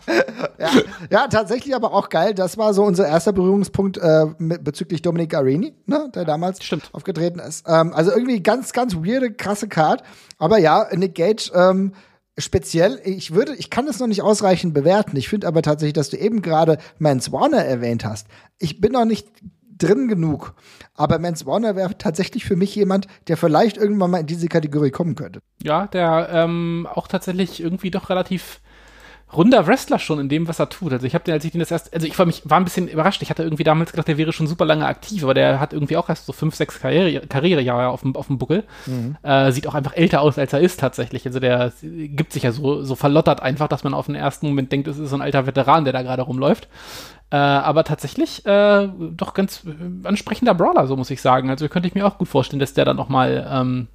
[0.58, 0.70] ja,
[1.10, 2.34] ja, tatsächlich aber auch geil.
[2.34, 6.90] Das war so unser erster Berührungspunkt äh, bezüglich Dominic Arini, ne, der damals Stimmt.
[6.92, 7.64] aufgetreten ist.
[7.68, 10.02] Ähm, also irgendwie irgendwie ganz, ganz weirde, krasse Card.
[10.38, 11.92] Aber ja, Nick Gage, ähm,
[12.38, 15.16] speziell, ich würde, ich kann es noch nicht ausreichend bewerten.
[15.16, 18.26] Ich finde aber tatsächlich, dass du eben gerade Mans Warner erwähnt hast.
[18.58, 19.28] Ich bin noch nicht
[19.78, 20.54] drin genug.
[20.94, 24.90] Aber Mans Warner wäre tatsächlich für mich jemand, der vielleicht irgendwann mal in diese Kategorie
[24.90, 25.40] kommen könnte.
[25.62, 28.60] Ja, der ähm, auch tatsächlich irgendwie doch relativ
[29.34, 30.92] runder Wrestler schon in dem, was er tut.
[30.92, 32.64] Also ich habe den, als ich den das erst, also ich war mich, war ein
[32.64, 33.22] bisschen überrascht.
[33.22, 35.96] Ich hatte irgendwie damals gedacht, der wäre schon super lange aktiv, aber der hat irgendwie
[35.96, 38.64] auch erst so fünf, sechs Karriere, Karrierejahre auf dem, auf dem Buckel.
[38.86, 39.16] Mhm.
[39.22, 41.26] Äh, sieht auch einfach älter aus, als er ist tatsächlich.
[41.26, 44.70] Also der gibt sich ja so, so verlottert einfach, dass man auf den ersten Moment
[44.70, 46.68] denkt, es ist so ein alter Veteran, der da gerade rumläuft.
[47.30, 51.50] Äh, aber tatsächlich äh, doch ganz äh, ansprechender Brawler, so muss ich sagen.
[51.50, 53.88] Also könnte ich mir auch gut vorstellen, dass der dann noch mal ähm,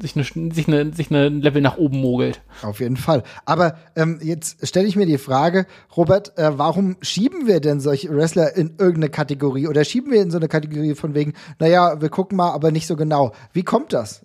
[0.00, 2.42] sich eine, sich eine, sich eine Level nach oben mogelt.
[2.62, 3.22] Auf jeden Fall.
[3.44, 8.14] Aber ähm, jetzt stelle ich mir die Frage, Robert, äh, warum schieben wir denn solche
[8.14, 12.08] Wrestler in irgendeine Kategorie oder schieben wir in so eine Kategorie von wegen, naja, wir
[12.08, 13.32] gucken mal, aber nicht so genau.
[13.52, 14.24] Wie kommt das?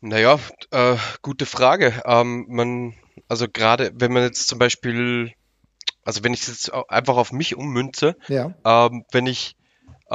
[0.00, 0.38] Naja,
[0.70, 2.02] äh, gute Frage.
[2.04, 2.94] Ähm, man,
[3.28, 5.32] also gerade wenn man jetzt zum Beispiel,
[6.04, 8.54] also wenn ich es jetzt einfach auf mich ummünze, ja.
[8.64, 9.56] ähm, wenn ich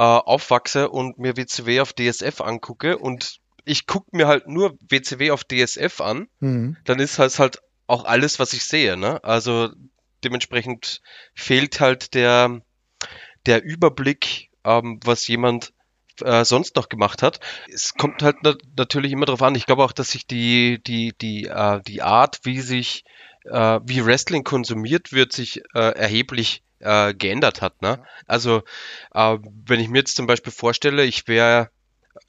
[0.00, 5.30] äh, aufwachse und mir WCW auf DSF angucke und ich gucke mir halt nur WCW
[5.30, 6.78] auf DSF an, mhm.
[6.84, 8.96] dann ist das halt auch alles, was ich sehe.
[8.96, 9.22] Ne?
[9.22, 9.68] Also
[10.24, 11.02] dementsprechend
[11.34, 12.62] fehlt halt der,
[13.44, 15.74] der Überblick, ähm, was jemand
[16.22, 17.40] äh, sonst noch gemacht hat.
[17.70, 19.54] Es kommt halt na natürlich immer darauf an.
[19.54, 23.04] Ich glaube auch, dass sich die, die, die, äh, die Art, wie sich,
[23.44, 27.80] äh, wie Wrestling konsumiert wird, sich äh, erheblich äh, geändert hat.
[27.82, 28.02] Ne?
[28.26, 28.62] Also
[29.14, 31.70] äh, wenn ich mir jetzt zum Beispiel vorstelle, ich wäre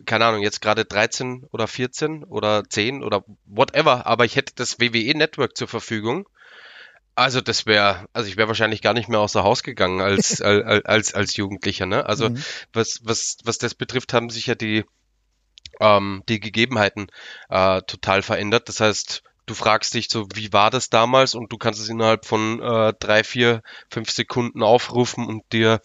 [0.05, 4.79] keine Ahnung, jetzt gerade 13 oder 14 oder 10 oder whatever, aber ich hätte das
[4.79, 6.27] WWE-Network zur Verfügung.
[7.15, 10.85] Also das wäre, also ich wäre wahrscheinlich gar nicht mehr außer Haus gegangen als, als,
[10.85, 11.85] als, als Jugendlicher.
[11.85, 12.05] Ne?
[12.05, 12.43] Also mhm.
[12.73, 14.85] was, was, was das betrifft, haben sich ja die,
[15.79, 17.07] ähm, die Gegebenheiten
[17.49, 18.69] äh, total verändert.
[18.69, 22.25] Das heißt, du fragst dich so, wie war das damals und du kannst es innerhalb
[22.25, 25.81] von äh, drei, vier, fünf Sekunden aufrufen und dir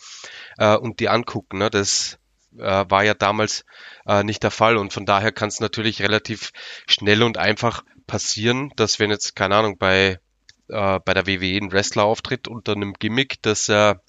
[0.56, 1.58] äh, und dir angucken.
[1.58, 1.68] Ne?
[1.68, 2.18] Das
[2.56, 3.64] äh, war ja damals
[4.06, 6.52] äh, nicht der Fall und von daher kann es natürlich relativ
[6.86, 10.20] schnell und einfach passieren, dass wenn jetzt keine Ahnung bei
[10.68, 14.00] äh, bei der WWE ein Wrestler auftritt unter einem Gimmick, dass er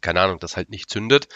[0.00, 1.28] keine Ahnung, das halt nicht zündet,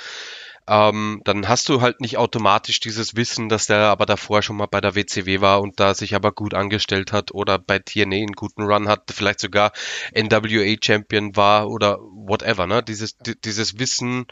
[0.68, 4.66] ähm, dann hast du halt nicht automatisch dieses Wissen, dass der aber davor schon mal
[4.66, 8.32] bei der WCW war und da sich aber gut angestellt hat oder bei TNA einen
[8.32, 9.72] guten Run hat, vielleicht sogar
[10.14, 12.66] NWA Champion war oder whatever.
[12.66, 12.82] Ne?
[12.82, 14.26] Dieses, dieses Wissen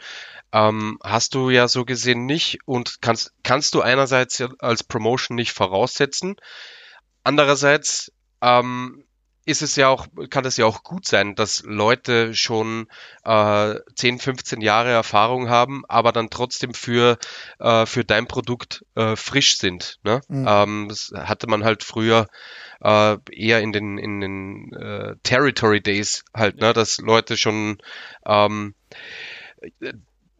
[0.53, 5.53] ähm, hast du ja so gesehen nicht und kannst, kannst du einerseits als Promotion nicht
[5.53, 6.35] voraussetzen.
[7.23, 8.11] Andererseits
[8.41, 9.06] ähm,
[9.47, 12.87] ist es ja auch, kann es ja auch gut sein, dass Leute schon
[13.23, 17.17] äh, 10, 15 Jahre Erfahrung haben, aber dann trotzdem für,
[17.59, 19.99] äh, für dein Produkt äh, frisch sind.
[20.03, 20.19] Ne?
[20.27, 20.45] Mhm.
[20.49, 22.27] Ähm, das hatte man halt früher
[22.81, 26.73] äh, eher in den, in den äh, Territory Days halt, ne?
[26.73, 27.77] dass Leute schon
[28.25, 28.75] ähm,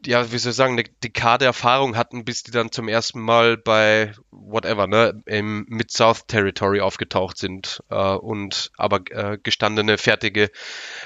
[0.08, 3.58] ja, wie soll ich sagen, eine Dekade Erfahrung hatten, bis die dann zum ersten Mal
[3.58, 10.50] bei whatever, ne, im Mid-South Territory aufgetaucht sind äh, und aber äh, gestandene, fertige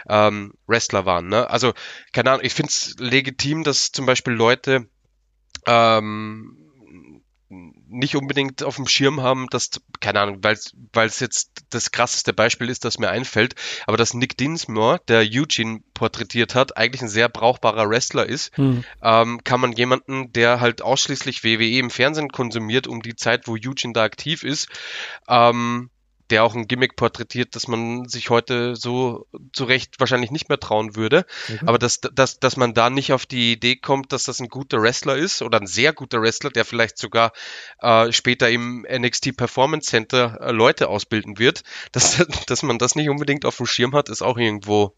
[0.09, 1.27] ähm, Wrestler waren.
[1.27, 1.51] Ne?
[1.51, 1.73] Also,
[2.13, 4.87] keine Ahnung, ich finde es legitim, dass zum Beispiel Leute
[5.67, 6.62] ähm,
[7.93, 9.71] nicht unbedingt auf dem Schirm haben, dass,
[10.01, 13.55] keine Ahnung, weil es jetzt das krasseste Beispiel ist, das mir einfällt,
[13.87, 18.85] aber dass Nick Dinsmore, der Eugene porträtiert hat, eigentlich ein sehr brauchbarer Wrestler ist, hm.
[19.03, 23.55] ähm, kann man jemanden, der halt ausschließlich WWE im Fernsehen konsumiert, um die Zeit, wo
[23.55, 24.69] Eugene da aktiv ist,
[25.29, 25.91] ähm,
[26.33, 30.59] der auch ein Gimmick porträtiert, das man sich heute so zu Recht wahrscheinlich nicht mehr
[30.59, 31.27] trauen würde.
[31.67, 34.81] Aber dass, dass, dass man da nicht auf die Idee kommt, dass das ein guter
[34.81, 37.33] Wrestler ist oder ein sehr guter Wrestler, der vielleicht sogar
[37.81, 43.11] äh, später im NXT Performance Center äh, Leute ausbilden wird, dass, dass man das nicht
[43.11, 44.97] unbedingt auf dem Schirm hat, ist auch irgendwo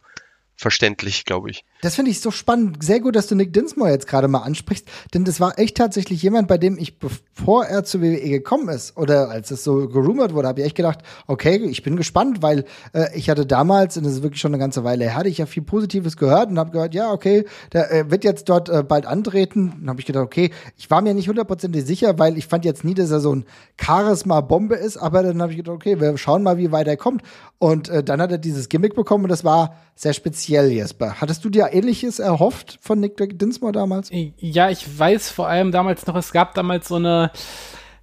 [0.57, 1.65] verständlich, glaube ich.
[1.83, 2.83] Das finde ich so spannend.
[2.83, 6.23] Sehr gut, dass du Nick Dinsmore jetzt gerade mal ansprichst, denn das war echt tatsächlich
[6.23, 10.33] jemand, bei dem ich, bevor er zu WWE gekommen ist oder als es so gerumort
[10.33, 14.05] wurde, habe ich echt gedacht, okay, ich bin gespannt, weil äh, ich hatte damals, und
[14.05, 16.59] das ist wirklich schon eine ganze Weile her, hatte ich ja viel Positives gehört und
[16.59, 19.75] habe gehört, ja, okay, der äh, wird jetzt dort äh, bald antreten.
[19.81, 22.85] Dann habe ich gedacht, okay, ich war mir nicht hundertprozentig sicher, weil ich fand jetzt
[22.85, 23.45] nie, dass er so ein
[23.81, 27.23] Charisma-Bombe ist, aber dann habe ich gedacht, okay, wir schauen mal, wie weit er kommt.
[27.59, 31.21] Und äh, dann hat er dieses Gimmick bekommen und das war sehr speziell, Jesper.
[31.21, 34.11] Hattest du dir ähnliches erhofft von Nick Dinsmore damals?
[34.39, 37.31] Ja, ich weiß vor allem damals noch, es gab damals so eine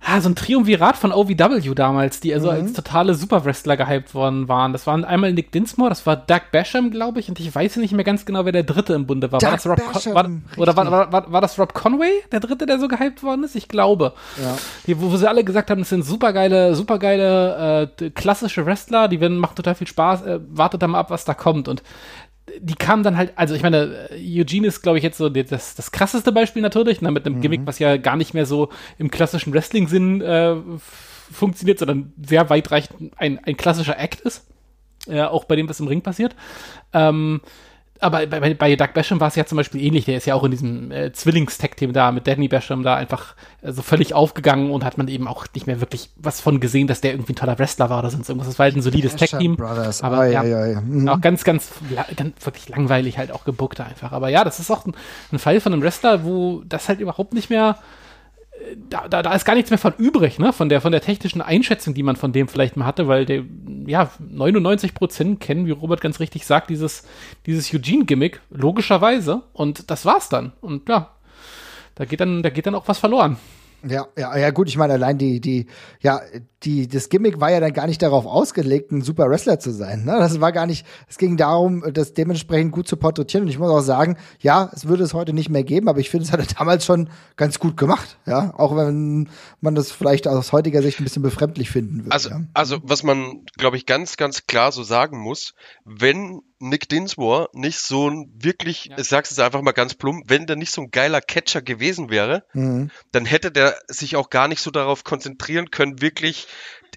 [0.04, 2.54] ah, so ein Triumvirat von OVW damals, die also mhm.
[2.54, 4.74] als totale Superwrestler gehypt worden waren.
[4.74, 7.94] Das waren einmal Nick Dinsmore, das war Doug Basham, glaube ich, und ich weiß nicht
[7.94, 9.40] mehr ganz genau, wer der dritte im Bunde war.
[9.40, 12.40] Doug war das Rob Basham, war, oder war, war, war, war, das Rob Conway, der
[12.40, 13.56] dritte, der so gehypt worden ist?
[13.56, 14.14] Ich glaube.
[14.42, 14.58] Ja.
[14.88, 19.20] Die, wo, wo, sie alle gesagt haben, das sind supergeile, supergeile, äh, klassische Wrestler, die
[19.20, 21.68] werden, machen total viel Spaß, äh, wartet da mal ab, was da kommt.
[21.68, 21.84] Und
[22.60, 25.92] die kamen dann halt, also ich meine, Eugene ist, glaube ich, jetzt so das, das
[25.92, 27.42] krasseste Beispiel natürlich, ne, mit einem mhm.
[27.42, 30.56] Gimmick, was ja gar nicht mehr so im klassischen Wrestling-Sinn äh,
[31.32, 34.48] funktioniert, sondern sehr weitreichend ein, ein klassischer Act ist.
[35.08, 36.36] Äh, auch bei dem, was im Ring passiert.
[36.94, 37.42] Ähm,
[38.02, 40.06] aber bei, bei Doug Basham war es ja zum Beispiel ähnlich.
[40.06, 43.72] Der ist ja auch in diesem äh, Zwillings-Tag-Team da mit Danny Basham da einfach äh,
[43.72, 47.02] so völlig aufgegangen und hat man eben auch nicht mehr wirklich was von gesehen, dass
[47.02, 48.48] der irgendwie ein toller Wrestler war oder sonst irgendwas.
[48.48, 49.58] Das war halt ein solides Tag-Team.
[49.62, 50.82] Aber oh, ja, ja, ja.
[50.82, 51.08] Mhm.
[51.10, 51.70] auch ganz, ganz,
[52.18, 54.12] ganz, wirklich langweilig halt auch gebuckt einfach.
[54.12, 54.96] Aber ja, das ist auch ein,
[55.32, 57.78] ein Fall von einem Wrestler, wo das halt überhaupt nicht mehr
[58.90, 60.54] da, da, da ist gar nichts mehr von übrig, ne?
[60.54, 63.44] Von der, von der technischen Einschätzung, die man von dem vielleicht mal hatte, weil der,
[63.86, 67.04] ja, 99 Prozent kennen, wie Robert ganz richtig sagt, dieses,
[67.46, 69.44] dieses Eugene-Gimmick, logischerweise.
[69.54, 70.54] Und das war's dann.
[70.62, 71.12] Und ja,
[71.96, 73.38] da geht dann, da geht dann auch was verloren.
[73.88, 75.66] Ja, ja, ja, gut, ich meine, allein die, die,
[76.02, 76.22] ja,
[76.64, 80.06] die, das Gimmick war ja dann gar nicht darauf ausgelegt, ein super Wrestler zu sein.
[80.06, 80.18] Ne?
[80.20, 83.46] Das war gar nicht, es ging darum, das dementsprechend gut zu porträtieren.
[83.46, 86.10] Und ich muss auch sagen, ja, es würde es heute nicht mehr geben, aber ich
[86.10, 88.20] finde, es hat er damals schon ganz gut gemacht.
[88.28, 92.12] Ja, auch wenn man das vielleicht aus heutiger Sicht ein bisschen befremdlich finden würde.
[92.12, 92.42] Also, ja?
[92.54, 95.54] also was man, glaube ich, ganz, ganz klar so sagen muss,
[95.84, 99.00] wenn Nick Dinsmore nicht so ein wirklich, ja.
[99.00, 102.12] ich sag's jetzt einfach mal ganz plump, wenn der nicht so ein geiler Catcher gewesen
[102.12, 102.92] wäre, mhm.
[103.12, 106.48] dann hätte der sich auch gar nicht so darauf konzentrieren können, wirklich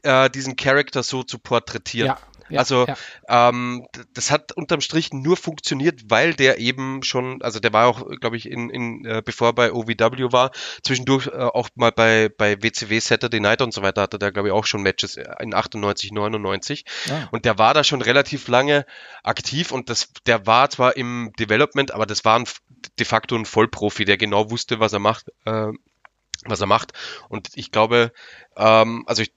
[0.02, 2.08] äh, diesen Charakter so zu porträtieren.
[2.08, 2.18] Ja.
[2.50, 2.96] Ja, also ja.
[3.28, 8.04] Ähm, das hat unterm Strich nur funktioniert, weil der eben schon, also der war auch,
[8.20, 10.50] glaube ich, in, in äh, bevor er bei OVW war,
[10.82, 14.48] zwischendurch äh, auch mal bei bei WCW Saturday Night und so weiter hatte der glaube
[14.48, 17.28] ich auch schon Matches in 98, 99 ja.
[17.30, 18.84] und der war da schon relativ lange
[19.22, 22.44] aktiv und das der war zwar im Development, aber das war ein,
[22.98, 25.28] de facto ein Vollprofi, der genau wusste, was er macht.
[25.44, 25.68] Äh,
[26.46, 26.92] was er macht.
[27.30, 28.12] Und ich glaube,
[28.56, 29.32] ähm, also ich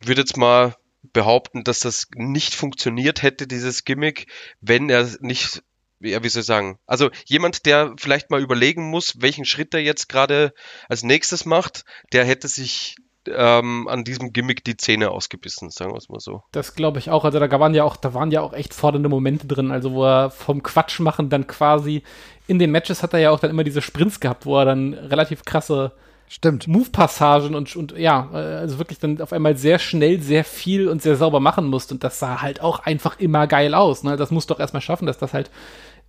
[0.00, 0.74] würde jetzt mal
[1.12, 4.26] behaupten, dass das nicht funktioniert hätte, dieses Gimmick,
[4.60, 5.62] wenn er nicht,
[6.00, 9.80] ja, wie soll ich sagen, also jemand, der vielleicht mal überlegen muss, welchen Schritt er
[9.80, 10.52] jetzt gerade
[10.88, 12.96] als nächstes macht, der hätte sich
[13.28, 16.42] ähm, an diesem Gimmick die Zähne ausgebissen, sagen wir es mal so.
[16.52, 17.24] Das glaube ich auch.
[17.24, 20.04] Also da waren ja auch, da waren ja auch echt fordernde Momente drin, also wo
[20.04, 22.02] er vom Quatsch machen dann quasi
[22.46, 24.94] in den Matches hat er ja auch dann immer diese Sprints gehabt, wo er dann
[24.94, 25.92] relativ krasse
[26.28, 26.66] Stimmt.
[26.66, 31.02] Move-Passagen und, und ja, äh, also wirklich dann auf einmal sehr schnell, sehr viel und
[31.02, 31.94] sehr sauber machen musste.
[31.94, 34.02] Und das sah halt auch einfach immer geil aus.
[34.02, 34.16] Ne?
[34.16, 35.50] Das musst du doch erstmal schaffen, dass das halt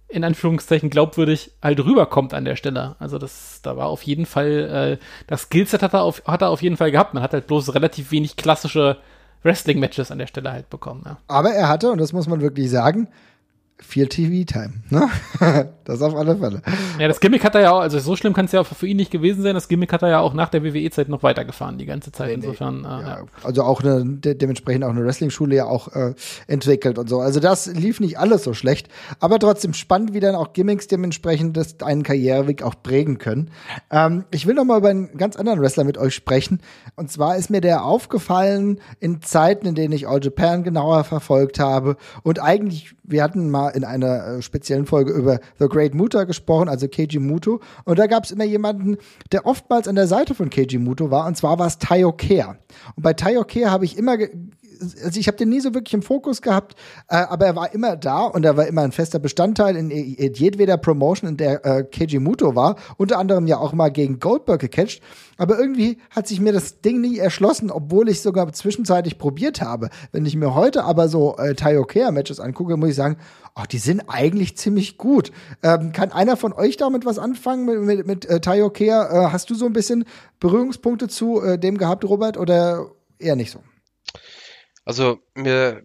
[0.09, 2.95] in Anführungszeichen glaubwürdig halt rüberkommt an der Stelle.
[2.99, 6.49] Also das, da war auf jeden Fall, äh, das Skillset hat er, auf, hat er
[6.49, 7.13] auf jeden Fall gehabt.
[7.13, 8.97] Man hat halt bloß relativ wenig klassische
[9.43, 11.03] Wrestling-Matches an der Stelle halt bekommen.
[11.05, 11.18] Ja.
[11.28, 13.09] Aber er hatte, und das muss man wirklich sagen,
[13.80, 15.09] viel TV-Time, ne?
[15.84, 16.61] das auf alle Fälle.
[16.99, 18.88] Ja, das Gimmick hat er ja auch, also so schlimm kann es ja auch für
[18.88, 19.53] ihn nicht gewesen sein.
[19.53, 22.32] Das Gimmick hat er ja auch nach der WWE-Zeit noch weitergefahren, die ganze Zeit.
[22.32, 23.25] Insofern, äh, Ja, ja.
[23.43, 26.15] also auch eine, de dementsprechend auch eine Wrestling-Schule ja auch äh,
[26.47, 27.19] entwickelt und so.
[27.19, 31.55] Also das lief nicht alles so schlecht, aber trotzdem spannend, wie dann auch Gimmicks dementsprechend
[31.55, 33.51] das einen Karriereweg auch prägen können.
[33.91, 36.61] Ähm, ich will noch mal über einen ganz anderen Wrestler mit euch sprechen.
[36.95, 41.59] Und zwar ist mir der aufgefallen in Zeiten, in denen ich All Japan genauer verfolgt
[41.59, 46.26] habe und eigentlich wir hatten mal in einer äh, speziellen Folge über The Great Muta
[46.26, 47.62] gesprochen, also Keiji Muto.
[47.86, 48.97] Und da gab es immer jemanden,
[49.32, 52.58] der oftmals an der Seite von Keiji Muto war, und zwar war es Taio Kea.
[52.95, 54.18] Und bei Taio Kea habe ich immer
[55.03, 56.75] also ich habe den nie so wirklich im Fokus gehabt,
[57.09, 60.34] äh, aber er war immer da und er war immer ein fester Bestandteil in, in
[60.34, 64.61] jedweder Promotion, in der äh, Keiji Muto war, unter anderem ja auch mal gegen Goldberg
[64.61, 65.01] gecatcht.
[65.38, 69.89] Aber irgendwie hat sich mir das Ding nie erschlossen, obwohl ich sogar zwischenzeitlich probiert habe.
[70.11, 73.17] Wenn ich mir heute aber so äh, Taio Kea Matches angucke, muss ich sagen,
[73.53, 75.32] ach, die sind eigentlich ziemlich gut.
[75.63, 79.28] Ähm, kann einer von euch damit was anfangen mit, mit, mit äh, Taio Kea?
[79.28, 80.05] Äh, hast du so ein bisschen
[80.39, 83.59] Berührungspunkte zu äh, dem gehabt, Robert, oder eher nicht so?
[84.88, 85.83] Also mir,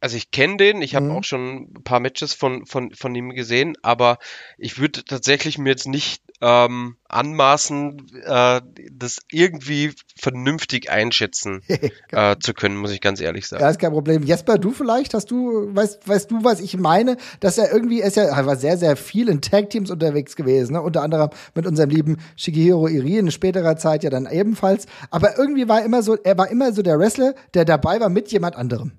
[0.00, 1.10] also ich kenne den, ich habe Mhm.
[1.10, 4.18] auch schon ein paar Matches von, von, von ihm gesehen, aber
[4.58, 8.60] ich würde tatsächlich mir jetzt nicht ähm, anmaßen, äh,
[8.92, 11.62] das irgendwie vernünftig einschätzen
[12.10, 13.62] äh, zu können, muss ich ganz ehrlich sagen.
[13.62, 14.22] Ja, ist kein Problem.
[14.22, 15.12] Jesper, du vielleicht?
[15.12, 17.16] Hast du, weißt, weißt du, was ich meine?
[17.40, 20.72] Dass er irgendwie, er ist ja, er war sehr, sehr viel in Tag-Teams unterwegs gewesen,
[20.72, 20.82] ne?
[20.82, 24.86] Unter anderem mit unserem lieben Shigehiro Iri in späterer Zeit ja dann ebenfalls.
[25.10, 28.08] Aber irgendwie war er immer so, er war immer so der Wrestler, der dabei war
[28.08, 28.92] mit jemand anderem.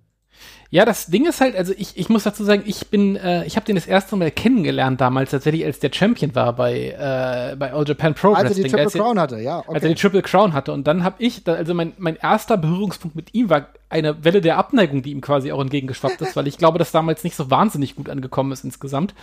[0.73, 3.57] Ja, das Ding ist halt, also ich, ich muss dazu sagen, ich bin, äh, ich
[3.57, 7.73] habe den das erste Mal kennengelernt damals tatsächlich, als der Champion war bei, äh, bei
[7.73, 8.63] All Japan Pro Als er Wrestling.
[8.63, 9.57] die Triple Crown hatte, ja.
[9.57, 9.87] Als er Okay.
[9.89, 10.71] die Triple Crown hatte.
[10.71, 14.57] Und dann habe ich, also mein, mein erster Berührungspunkt mit ihm war eine Welle der
[14.57, 17.97] Abneigung, die ihm quasi auch entgegengeschwappt ist, weil ich glaube, dass damals nicht so wahnsinnig
[17.97, 19.13] gut angekommen ist insgesamt.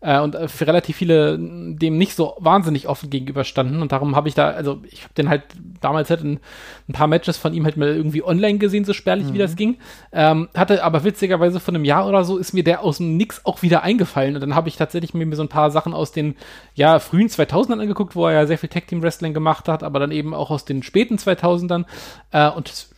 [0.00, 3.82] Äh, und äh, für relativ viele dem nicht so wahnsinnig offen gegenüberstanden.
[3.82, 5.42] Und darum habe ich da, also ich habe den halt
[5.80, 6.40] damals halt ein,
[6.88, 9.78] ein paar Matches von ihm halt mal irgendwie online gesehen, so spärlich wie das ging.
[10.12, 13.44] Ähm, hatte aber witzigerweise von einem Jahr oder so ist mir der aus dem Nix
[13.44, 14.36] auch wieder eingefallen.
[14.36, 16.36] Und dann habe ich tatsächlich mir so ein paar Sachen aus den
[16.74, 19.98] ja, frühen 2000ern angeguckt, wo er ja sehr viel Tag Team Wrestling gemacht hat, aber
[19.98, 21.86] dann eben auch aus den späten 2000ern.
[22.30, 22.88] Äh, und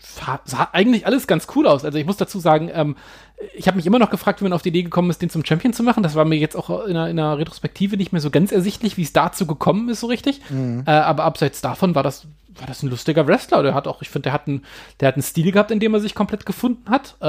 [0.45, 1.85] sah, eigentlich alles ganz cool aus.
[1.85, 2.97] Also ich muss dazu sagen, ähm,
[3.55, 5.45] ich habe mich immer noch gefragt, wie man auf die Idee gekommen ist, den zum
[5.45, 6.03] Champion zu machen.
[6.03, 8.97] Das war mir jetzt auch in einer, in einer Retrospektive nicht mehr so ganz ersichtlich,
[8.97, 10.41] wie es dazu gekommen ist, so richtig.
[10.87, 12.27] Äh, aber abseits davon war das,
[12.59, 13.63] war das ein lustiger Wrestler.
[13.63, 14.65] Der hat auch, ich finde, der hat einen,
[14.99, 17.17] der hat einen Stil gehabt, in dem er sich komplett gefunden hat.
[17.21, 17.27] Äh,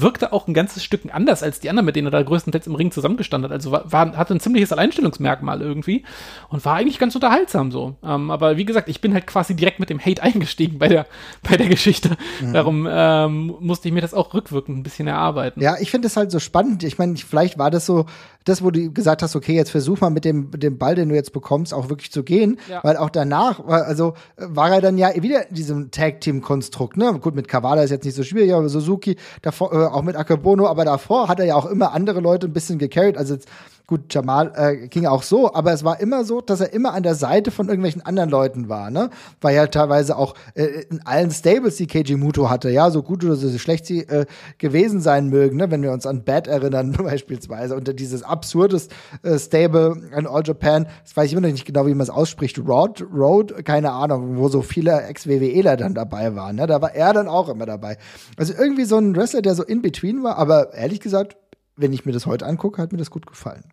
[0.00, 2.74] wirkte auch ein ganzes Stück anders als die anderen, mit denen er da größtenteils im
[2.74, 3.54] Ring zusammengestanden hat.
[3.54, 6.04] Also war, war, hatte ein ziemliches Alleinstellungsmerkmal irgendwie
[6.48, 7.96] und war eigentlich ganz unterhaltsam so.
[8.02, 11.06] Ähm, aber wie gesagt, ich bin halt quasi direkt mit dem Hate eingestiegen bei der,
[11.48, 12.16] bei der Geschichte.
[12.52, 15.60] Darum ähm, musste ich mir das auch rückwirkend ein bisschen erarbeiten.
[15.60, 16.82] Ja, ich finde es halt so spannend.
[16.82, 18.06] Ich meine, vielleicht war das so,
[18.44, 21.14] das, wo du gesagt hast, okay, jetzt versuch mal mit dem, dem Ball, den du
[21.14, 22.58] jetzt bekommst, auch wirklich zu gehen.
[22.68, 22.80] Ja.
[22.82, 26.96] Weil auch danach, war- also war er dann ja wieder in diesem Tag-Team-Konstrukt.
[26.96, 27.18] Ne?
[27.20, 30.66] Gut, mit Kawada ist jetzt nicht so schwierig, aber Suzuki, davor, äh, auch mit Akebono,
[30.66, 33.16] aber davor hat er ja auch immer andere Leute ein bisschen gecarried.
[33.16, 33.48] Also jetzt,
[33.92, 37.02] gut, Jamal äh, ging auch so, aber es war immer so, dass er immer an
[37.02, 38.90] der Seite von irgendwelchen anderen Leuten war.
[38.90, 39.10] Ne?
[39.42, 43.22] War ja teilweise auch äh, in allen Stables, die Keiji Muto hatte, ja, so gut
[43.22, 44.24] oder so schlecht sie äh,
[44.56, 45.70] gewesen sein mögen, ne?
[45.70, 48.88] wenn wir uns an Bad erinnern beispielsweise und dieses absurdes
[49.24, 52.08] äh, Stable an All Japan, das weiß ich immer noch nicht genau, wie man es
[52.08, 56.66] ausspricht, Road, Road, keine Ahnung, wo so viele Ex-WWEler dann dabei waren, ne?
[56.66, 57.98] da war er dann auch immer dabei.
[58.38, 61.36] Also irgendwie so ein Wrestler, der so in between war, aber ehrlich gesagt,
[61.76, 63.64] wenn ich mir das heute angucke, hat mir das gut gefallen.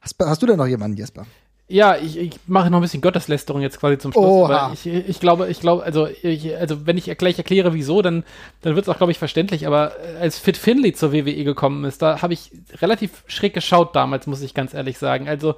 [0.00, 1.26] Hast, hast du denn noch jemanden, Jesper?
[1.70, 4.24] Ja, ich, ich mache noch ein bisschen Gotteslästerung jetzt quasi zum Schluss.
[4.24, 4.72] Oha.
[4.72, 8.24] Ich, ich glaube, ich glaube, also, ich, also wenn ich gleich erkläre, wieso, dann,
[8.62, 9.66] dann wird es auch, glaube ich, verständlich.
[9.66, 13.94] Aber äh, als Fit Finley zur WWE gekommen ist, da habe ich relativ schräg geschaut
[13.94, 15.28] damals, muss ich ganz ehrlich sagen.
[15.28, 15.56] Also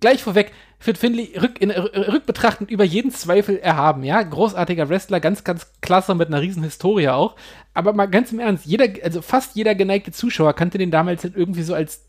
[0.00, 0.50] gleich vorweg,
[0.80, 4.20] Fit Finley rück, in, rückbetrachtend über jeden Zweifel erhaben, ja.
[4.24, 7.36] Großartiger Wrestler, ganz, ganz klasse mit einer riesen Historie auch.
[7.72, 11.36] Aber mal ganz im Ernst, jeder, also fast jeder geneigte Zuschauer kannte den damals halt
[11.36, 12.05] irgendwie so als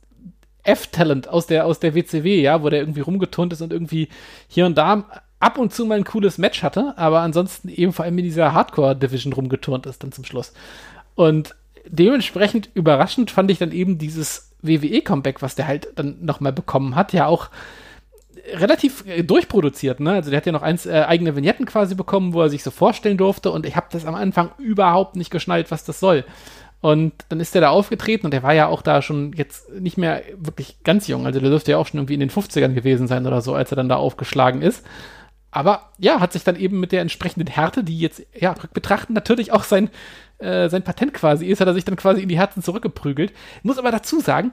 [0.68, 4.10] F-Talent aus der, aus der WCW, ja, wo der irgendwie rumgeturnt ist und irgendwie
[4.48, 5.06] hier und da
[5.40, 8.54] ab und zu mal ein cooles Match hatte, aber ansonsten eben vor allem in dieser
[8.54, 10.54] Hardcore-Division rumgeturnt ist dann zum Schluss.
[11.16, 11.56] Und
[11.88, 17.14] dementsprechend überraschend fand ich dann eben dieses WWE-Comeback, was der halt dann nochmal bekommen hat,
[17.14, 17.50] ja auch
[18.54, 20.14] relativ äh, durchproduziert, ne?
[20.14, 22.72] Also der hat ja noch eins äh, eigene Vignetten quasi bekommen, wo er sich so
[22.72, 26.24] vorstellen durfte und ich habe das am Anfang überhaupt nicht geschnallt, was das soll.
[26.80, 29.98] Und dann ist der da aufgetreten und der war ja auch da schon jetzt nicht
[29.98, 31.26] mehr wirklich ganz jung.
[31.26, 33.72] Also der dürfte ja auch schon irgendwie in den 50ern gewesen sein oder so, als
[33.72, 34.86] er dann da aufgeschlagen ist.
[35.52, 39.52] aber ja, hat sich dann eben mit der entsprechenden Härte, die jetzt ja rückbetrachten natürlich
[39.52, 39.90] auch sein,
[40.38, 43.34] äh, sein Patent quasi ist, hat er sich dann quasi in die Herzen zurückgeprügelt.
[43.64, 44.52] Muss aber dazu sagen,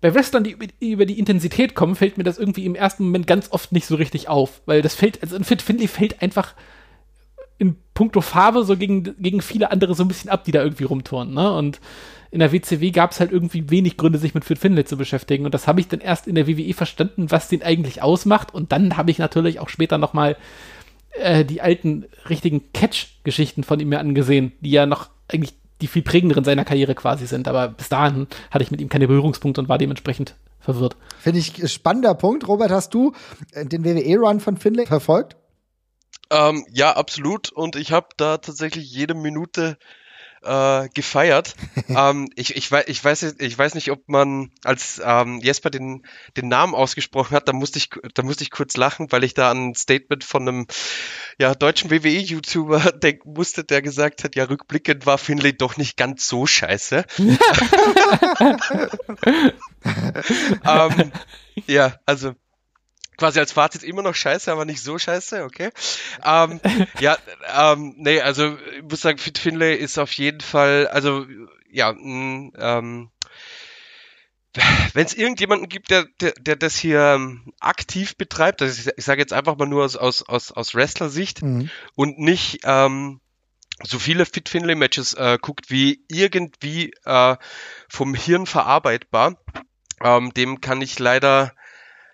[0.00, 3.50] bei Wrestlern, die über die Intensität kommen, fällt mir das irgendwie im ersten Moment ganz
[3.50, 6.54] oft nicht so richtig auf, weil das fällt, also in Fit Finley fällt einfach
[7.58, 10.84] in puncto Farbe so gegen, gegen viele andere so ein bisschen ab, die da irgendwie
[10.84, 11.52] rumturnen, ne?
[11.52, 11.80] Und
[12.30, 15.46] in der WCW gab es halt irgendwie wenig Gründe, sich mit Fit Finlay zu beschäftigen.
[15.46, 18.52] Und das habe ich dann erst in der WWE verstanden, was den eigentlich ausmacht.
[18.52, 20.36] Und dann habe ich natürlich auch später nochmal
[21.12, 26.02] äh, die alten richtigen Catch-Geschichten von ihm mir angesehen, die ja noch eigentlich die viel
[26.02, 27.48] prägenderen seiner Karriere quasi sind.
[27.48, 30.96] Aber bis dahin hatte ich mit ihm keine Berührungspunkte und war dementsprechend verwirrt.
[31.18, 32.46] Finde ich spannender Punkt.
[32.46, 33.12] Robert, hast du
[33.52, 35.36] äh, den WWE-Run von Finlay verfolgt?
[36.30, 37.50] Ähm, ja, absolut.
[37.50, 39.78] Und ich habe da tatsächlich jede Minute
[40.42, 41.54] äh, gefeiert.
[41.88, 46.06] ähm, ich, ich, weiß, ich, weiß, ich weiß nicht, ob man, als ähm, Jesper den,
[46.36, 49.50] den Namen ausgesprochen hat, da musste, ich, da musste ich kurz lachen, weil ich da
[49.50, 50.66] an ein Statement von einem
[51.38, 56.28] ja, deutschen WWE-YouTuber denken musste, der gesagt hat, ja, rückblickend war Finlay doch nicht ganz
[56.28, 57.04] so scheiße.
[60.64, 61.12] ähm,
[61.66, 62.34] ja, also
[63.18, 65.70] quasi als Fazit immer noch scheiße, aber nicht so scheiße, okay.
[66.24, 66.60] Ähm,
[67.00, 67.18] ja,
[67.54, 71.26] ähm, nee, also ich muss sagen, Fit Finlay ist auf jeden Fall, also
[71.70, 73.10] ja, mh, ähm,
[74.94, 79.04] wenn es irgendjemanden gibt, der, der, der das hier ähm, aktiv betreibt, also ich, ich
[79.04, 81.70] sage jetzt einfach mal nur aus, aus, aus, aus Wrestler-Sicht mhm.
[81.94, 83.20] und nicht ähm,
[83.84, 87.36] so viele Fit Finlay Matches äh, guckt wie irgendwie äh,
[87.88, 89.36] vom Hirn verarbeitbar,
[90.02, 91.52] ähm, dem kann ich leider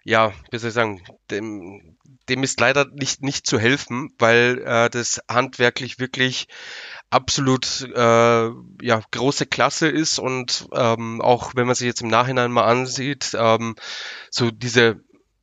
[0.04, 1.96] ja, wie soll ich sagen, dem,
[2.28, 6.48] dem ist leider nicht, nicht zu helfen, weil äh, das handwerklich wirklich
[7.10, 8.50] absolut äh,
[8.82, 13.32] ja, große Klasse ist und ähm, auch wenn man sich jetzt im Nachhinein mal ansieht,
[13.38, 13.76] ähm,
[14.30, 15.00] so diese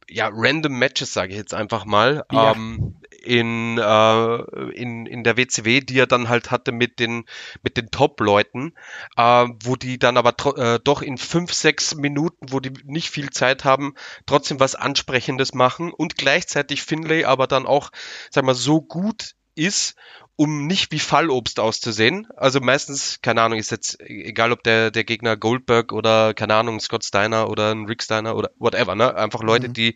[0.09, 2.51] ja, random Matches, sage ich jetzt einfach mal, ja.
[2.51, 4.35] ähm, in, äh,
[4.71, 7.25] in, in der WCW, die er dann halt hatte mit den,
[7.61, 8.73] mit den Top-Leuten,
[9.15, 13.29] äh, wo die dann aber äh, doch in fünf, sechs Minuten, wo die nicht viel
[13.29, 13.93] Zeit haben,
[14.25, 17.91] trotzdem was Ansprechendes machen und gleichzeitig Finlay aber dann auch,
[18.31, 19.95] sag mal, so gut ist,
[20.35, 22.27] um nicht wie Fallobst auszusehen.
[22.35, 26.79] Also meistens, keine Ahnung, ist jetzt egal, ob der, der Gegner Goldberg oder, keine Ahnung,
[26.79, 29.13] Scott Steiner oder ein Rick Steiner oder whatever, ne?
[29.13, 29.73] Einfach Leute, mhm.
[29.73, 29.95] die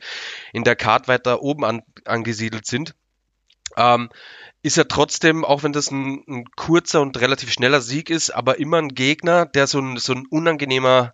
[0.54, 2.94] in der Card weiter oben an, angesiedelt sind
[3.78, 4.10] ähm,
[4.62, 8.60] ist er trotzdem, auch wenn das ein, ein, kurzer und relativ schneller Sieg ist, aber
[8.60, 11.14] immer ein Gegner, der so ein, so ein unangenehmer,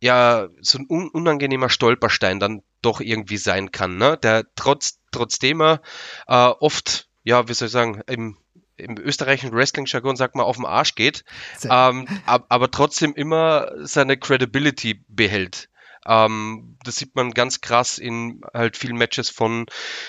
[0.00, 4.16] ja, so ein un unangenehmer Stolperstein dann doch irgendwie sein kann, ne?
[4.16, 5.82] Der trotz, trotzdem er
[6.28, 8.38] äh, oft, ja, wie soll ich sagen, im,
[8.76, 11.24] im österreichischen Wrestling-Jargon sagt man auf den Arsch geht,
[11.64, 15.69] ähm, aber trotzdem immer seine Credibility behält.
[16.06, 19.66] Ähm, das sieht man ganz krass in halt vielen Matches von,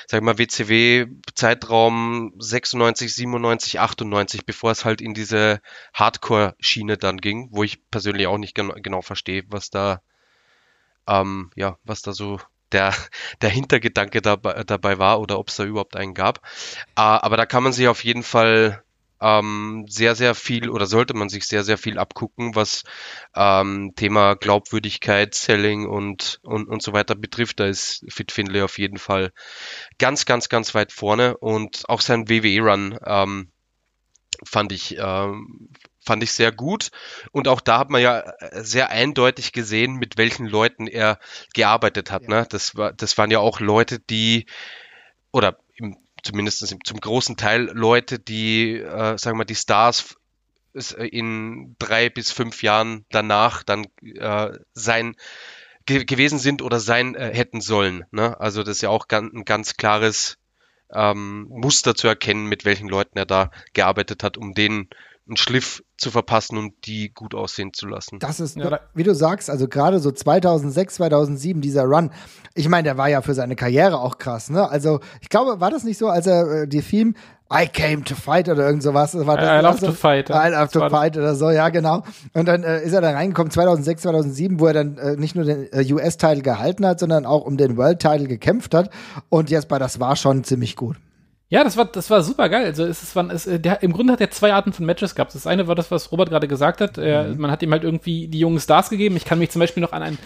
[0.08, 5.62] sag ich mal, WCW Zeitraum 96, 97, 98, bevor es halt in diese
[5.94, 10.02] Hardcore-Schiene dann ging, wo ich persönlich auch nicht genau, genau verstehe, was da,
[11.08, 12.40] ähm, ja, was da so
[12.72, 12.94] der,
[13.42, 16.40] der Hintergedanke dabei, dabei war oder ob es da überhaupt einen gab.
[16.96, 18.84] Äh, aber da kann man sich auf jeden Fall
[19.22, 22.84] ähm, sehr, sehr viel oder sollte man sich sehr, sehr viel abgucken, was
[23.36, 27.60] ähm, Thema Glaubwürdigkeit, Selling und, und, und so weiter betrifft.
[27.60, 29.32] Da ist Fit Finlay auf jeden Fall
[30.00, 33.52] ganz, ganz, ganz weit vorne und auch sein WWE-Run ähm,
[34.44, 35.70] fand ich, ähm,
[36.04, 36.90] fand ich sehr gut.
[37.32, 41.20] Und auch da hat man ja sehr eindeutig gesehen, mit welchen Leuten er
[41.54, 42.24] gearbeitet hat.
[42.24, 42.30] Ja.
[42.30, 42.48] Ne?
[42.50, 44.48] Das, war, das waren ja auch Leute, die,
[45.32, 50.16] oder im zumindest zum großen Teil Leute, die, äh, sagen wir, die Stars
[50.98, 55.16] in drei bis fünf Jahren danach dann äh, sein
[55.86, 58.06] ge gewesen sind oder sein äh, hätten sollen.
[58.12, 58.40] Ne?
[58.40, 60.38] Also das ist ja auch ganz, ein ganz klares
[60.94, 64.90] ähm, Muster zu erkennen, mit welchen Leuten er da gearbeitet hat, um denen
[65.28, 68.20] einen Schliff zu verpassen und die gut aussehen zu lassen.
[68.20, 68.80] Das ist, ja.
[68.94, 72.12] wie du sagst, also gerade so 2006, 2007, dieser Run,
[72.56, 74.70] ich meine, der war ja für seine Karriere auch krass, ne?
[74.70, 77.14] Also, ich glaube, war das nicht so, als er äh, die Theme
[77.54, 79.14] I came to fight oder irgend sowas.
[79.14, 80.30] War das, I love also, to fight.
[80.30, 82.04] I love to fight oder so, ja, genau.
[82.34, 85.44] Und dann äh, ist er dann reingekommen 2006, 2007, wo er dann äh, nicht nur
[85.44, 88.90] den äh, US-Title gehalten hat, sondern auch um den World-Title gekämpft hat.
[89.28, 90.96] Und jetzt bei das war schon ziemlich gut.
[91.52, 92.64] Ja, das war, das war super geil.
[92.64, 95.36] Also es ist, es, der, im Grunde hat er zwei Arten von Matches gehabt.
[95.36, 96.98] Das eine war das, was Robert gerade gesagt hat.
[96.98, 97.42] Er, mhm.
[97.42, 99.18] Man hat ihm halt irgendwie die jungen Stars gegeben.
[99.18, 100.18] Ich kann mich zum Beispiel noch an ein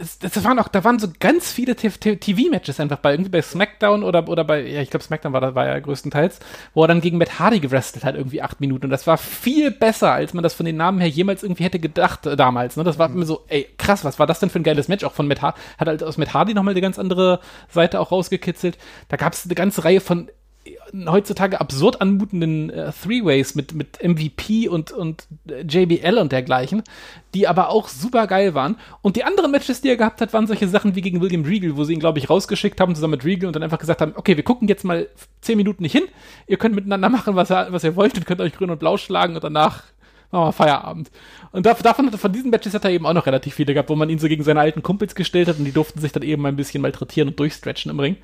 [0.00, 4.02] es, das waren auch, da waren so ganz viele TV-Matches einfach bei irgendwie bei SmackDown
[4.02, 6.40] oder, oder bei, ja, ich glaube SmackDown war, das war ja größtenteils,
[6.74, 8.86] wo er dann gegen Matt Hardy gewrestelt hat, irgendwie acht Minuten.
[8.86, 11.78] Und das war viel besser, als man das von den Namen her jemals irgendwie hätte
[11.78, 12.76] gedacht äh, damals.
[12.76, 12.84] Ne?
[12.84, 13.16] Das war mhm.
[13.16, 15.04] immer so, ey, krass, was war das denn für ein geiles Match?
[15.04, 18.10] Auch von Matt Hardy, hat halt aus Matt Hardy nochmal eine ganz andere Seite auch
[18.10, 18.78] rausgekitzelt.
[19.08, 20.30] Da gab es eine ganze Reihe von
[21.06, 26.82] heutzutage absurd anmutenden äh, Three-Ways mit, mit MVP und, und äh, JBL und dergleichen,
[27.34, 28.76] die aber auch super geil waren.
[29.00, 31.76] Und die anderen Matches, die er gehabt hat, waren solche Sachen wie gegen William Regal,
[31.76, 34.12] wo sie ihn, glaube ich, rausgeschickt haben zusammen mit Regal und dann einfach gesagt haben,
[34.16, 35.08] okay, wir gucken jetzt mal
[35.40, 36.04] zehn Minuten nicht hin,
[36.46, 39.34] ihr könnt miteinander machen, was was ihr wollt und könnt euch grün und blau schlagen
[39.34, 39.84] und danach
[40.30, 41.10] machen wir Feierabend.
[41.52, 44.10] Und davon, von diesen Matches hat er eben auch noch relativ viele gehabt, wo man
[44.10, 46.56] ihn so gegen seine alten Kumpels gestellt hat und die durften sich dann eben ein
[46.56, 48.16] bisschen malträtieren und durchstretchen im Ring.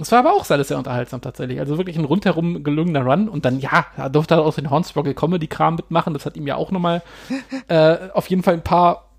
[0.00, 1.60] Es war aber auch alles sehr unterhaltsam tatsächlich.
[1.60, 3.28] Also wirklich ein rundherum gelungener Run.
[3.28, 6.14] Und dann, ja, da durfte er auch den Hornswoggle Comedy-Kram mitmachen.
[6.14, 7.02] Das hat ihm ja auch nochmal
[7.68, 9.10] äh, auf jeden Fall ein paar,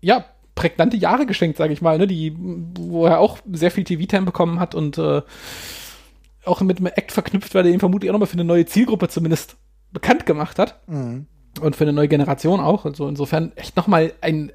[0.00, 0.24] ja,
[0.56, 2.06] prägnante Jahre geschenkt, sage ich mal, ne?
[2.06, 5.22] Die, wo er auch sehr viel TV-Time bekommen hat und äh,
[6.44, 9.08] auch mit einem Act verknüpft, weil er ihn vermutlich auch nochmal für eine neue Zielgruppe
[9.08, 9.56] zumindest
[9.92, 10.80] bekannt gemacht hat.
[10.88, 11.26] Mhm.
[11.60, 12.84] Und für eine neue Generation auch.
[12.84, 14.50] Also insofern echt nochmal ein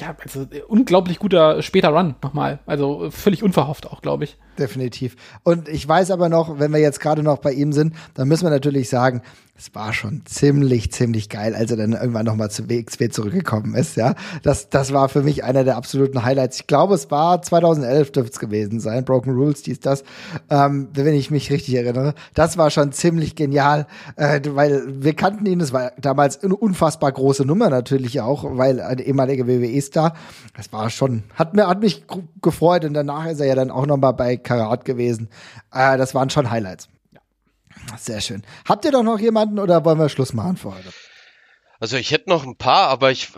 [0.00, 2.60] ja, also unglaublich guter später Run nochmal.
[2.66, 4.36] Also völlig unverhofft auch, glaube ich.
[4.58, 5.16] Definitiv.
[5.42, 8.44] Und ich weiß aber noch, wenn wir jetzt gerade noch bei ihm sind, dann müssen
[8.44, 9.22] wir natürlich sagen,
[9.58, 13.96] es war schon ziemlich, ziemlich geil, als er dann irgendwann nochmal zu WXW zurückgekommen ist,
[13.96, 14.14] ja.
[14.42, 16.60] Das, das war für mich einer der absoluten Highlights.
[16.60, 19.04] Ich glaube, es war 2011 dürfte es gewesen sein.
[19.04, 20.04] Broken Rules, dies, das.
[20.50, 22.14] Ähm, wenn ich mich richtig erinnere.
[22.34, 23.86] Das war schon ziemlich genial,
[24.16, 25.60] äh, weil wir kannten ihn.
[25.60, 28.98] Es war damals eine unfassbar große Nummer natürlich auch, weil ein
[29.86, 30.16] ehemaliger WWE-Star.
[30.56, 32.04] Das war schon, hat mir, hat mich
[32.42, 35.28] gefreut und danach ist er ja dann auch nochmal bei Karat gewesen.
[35.72, 36.88] Äh, das waren schon Highlights.
[37.98, 38.42] Sehr schön.
[38.66, 40.92] Habt ihr doch noch jemanden oder wollen wir Schluss machen für heute?
[41.78, 43.28] Also ich hätte noch ein paar, aber ich,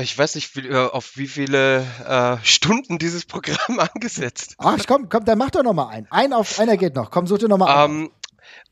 [0.00, 4.54] ich weiß nicht, wie, äh, auf wie viele äh, Stunden dieses Programm angesetzt.
[4.58, 6.06] Ach komm, komm, dann mach doch noch mal einen.
[6.10, 7.10] Ein auf einer geht noch.
[7.10, 8.04] Komm, such dir noch mal einen.
[8.04, 8.10] Ähm,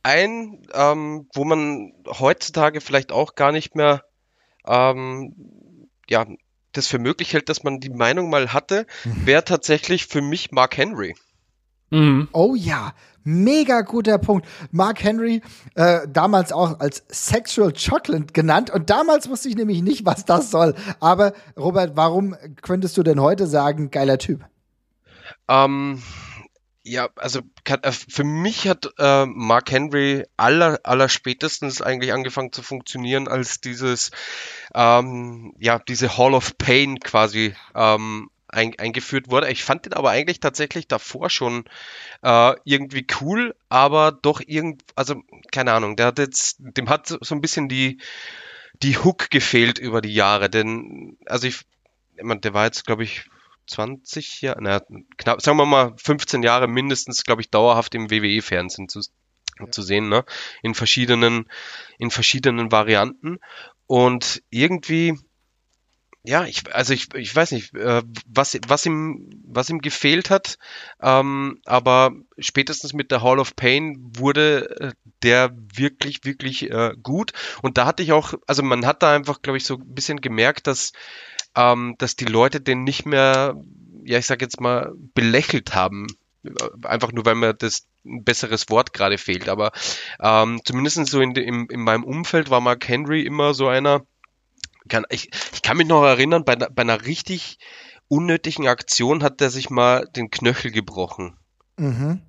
[0.04, 4.04] ein, ähm, wo man heutzutage vielleicht auch gar nicht mehr
[4.64, 5.34] ähm,
[6.08, 6.26] ja,
[6.72, 9.26] das für möglich hält, dass man die Meinung mal hatte, mhm.
[9.26, 11.14] wäre tatsächlich für mich Mark Henry.
[11.90, 12.28] Mhm.
[12.32, 12.92] Oh ja,
[13.24, 14.46] mega guter Punkt.
[14.70, 15.42] Mark Henry,
[15.74, 18.70] äh, damals auch als Sexual Chocolate genannt.
[18.70, 20.74] Und damals wusste ich nämlich nicht, was das soll.
[21.00, 24.44] Aber Robert, warum könntest du denn heute sagen, geiler Typ?
[25.48, 26.02] Ähm,
[26.89, 32.62] ja, also äh, für mich hat äh, Mark Henry aller, aller spätestens eigentlich angefangen zu
[32.62, 34.11] funktionieren, als dieses,
[34.74, 39.51] ähm, ja, diese Hall of Pain quasi ähm, ein, eingeführt wurde.
[39.51, 41.64] Ich fand den aber eigentlich tatsächlich davor schon
[42.22, 45.22] äh, irgendwie cool, aber doch irgend, also
[45.53, 48.01] keine Ahnung, der hat jetzt, dem hat so ein bisschen die
[48.82, 51.62] die Hook gefehlt über die Jahre, denn also ich,
[52.16, 53.24] ich meine, der war jetzt glaube ich
[53.68, 54.80] 20 Jahre, na,
[55.16, 59.00] knapp, sagen wir mal 15 Jahre mindestens, glaube ich, dauerhaft im WWE-Fernsehen zu,
[59.58, 59.70] ja.
[59.70, 60.24] zu sehen, ne?
[60.62, 61.48] In verschiedenen,
[61.98, 63.38] in verschiedenen Varianten.
[63.86, 65.18] Und irgendwie,
[66.24, 70.58] ja, ich, also ich, ich weiß nicht, äh, was, was ihm, was ihm gefehlt hat,
[71.00, 74.92] ähm, aber spätestens mit der Hall of Pain wurde äh,
[75.22, 77.32] der wirklich, wirklich äh, gut.
[77.62, 80.20] Und da hatte ich auch, also man hat da einfach, glaube ich, so ein bisschen
[80.20, 80.92] gemerkt, dass,
[81.59, 83.56] ähm, dass die Leute den nicht mehr,
[84.04, 86.06] ja, ich sag jetzt mal, belächelt haben.
[86.84, 89.48] Einfach nur, weil mir das ein besseres Wort gerade fehlt.
[89.48, 89.72] Aber
[90.20, 94.02] ähm, zumindest so in, in, in meinem Umfeld war Mark Henry immer so einer,
[94.88, 97.59] kann, ich, ich kann mich noch erinnern, bei, bei einer richtig
[98.06, 101.36] unnötigen Aktion hat er sich mal den Knöchel gebrochen.
[101.76, 102.22] Mhm.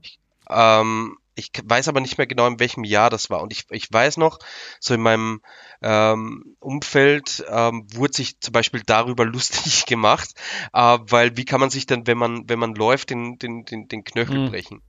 [0.49, 3.41] Ähm, ich weiß aber nicht mehr genau, in welchem Jahr das war.
[3.41, 4.39] Und ich, ich weiß noch,
[4.79, 5.41] so in meinem
[5.81, 10.31] ähm, Umfeld ähm, wurde sich zum Beispiel darüber lustig gemacht,
[10.73, 13.87] äh, weil wie kann man sich denn, wenn man, wenn man läuft, den, den, den,
[13.87, 14.49] den Knöchel mhm.
[14.51, 14.81] brechen?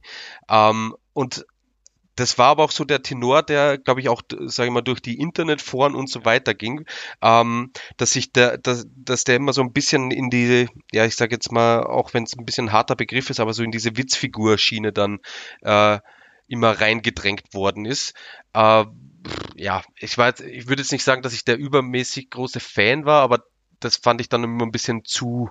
[0.48, 1.46] Ähm, und
[2.20, 5.00] das war aber auch so der Tenor, der, glaube ich, auch, sage ich mal, durch
[5.00, 6.84] die Internetforen und so weiter ging,
[7.22, 11.16] ähm, dass sich der, dass, dass der immer so ein bisschen in die, ja, ich
[11.16, 13.70] sage jetzt mal, auch wenn es ein bisschen ein harter Begriff ist, aber so in
[13.70, 15.20] diese Witzfigur-Schiene dann
[15.62, 15.98] äh,
[16.50, 18.14] immer reingedrängt worden ist.
[18.52, 18.84] Äh,
[19.56, 23.04] ja, ich war jetzt, ich würde jetzt nicht sagen, dass ich der übermäßig große Fan
[23.04, 23.40] war, aber
[23.78, 25.48] das fand ich dann immer ein bisschen zu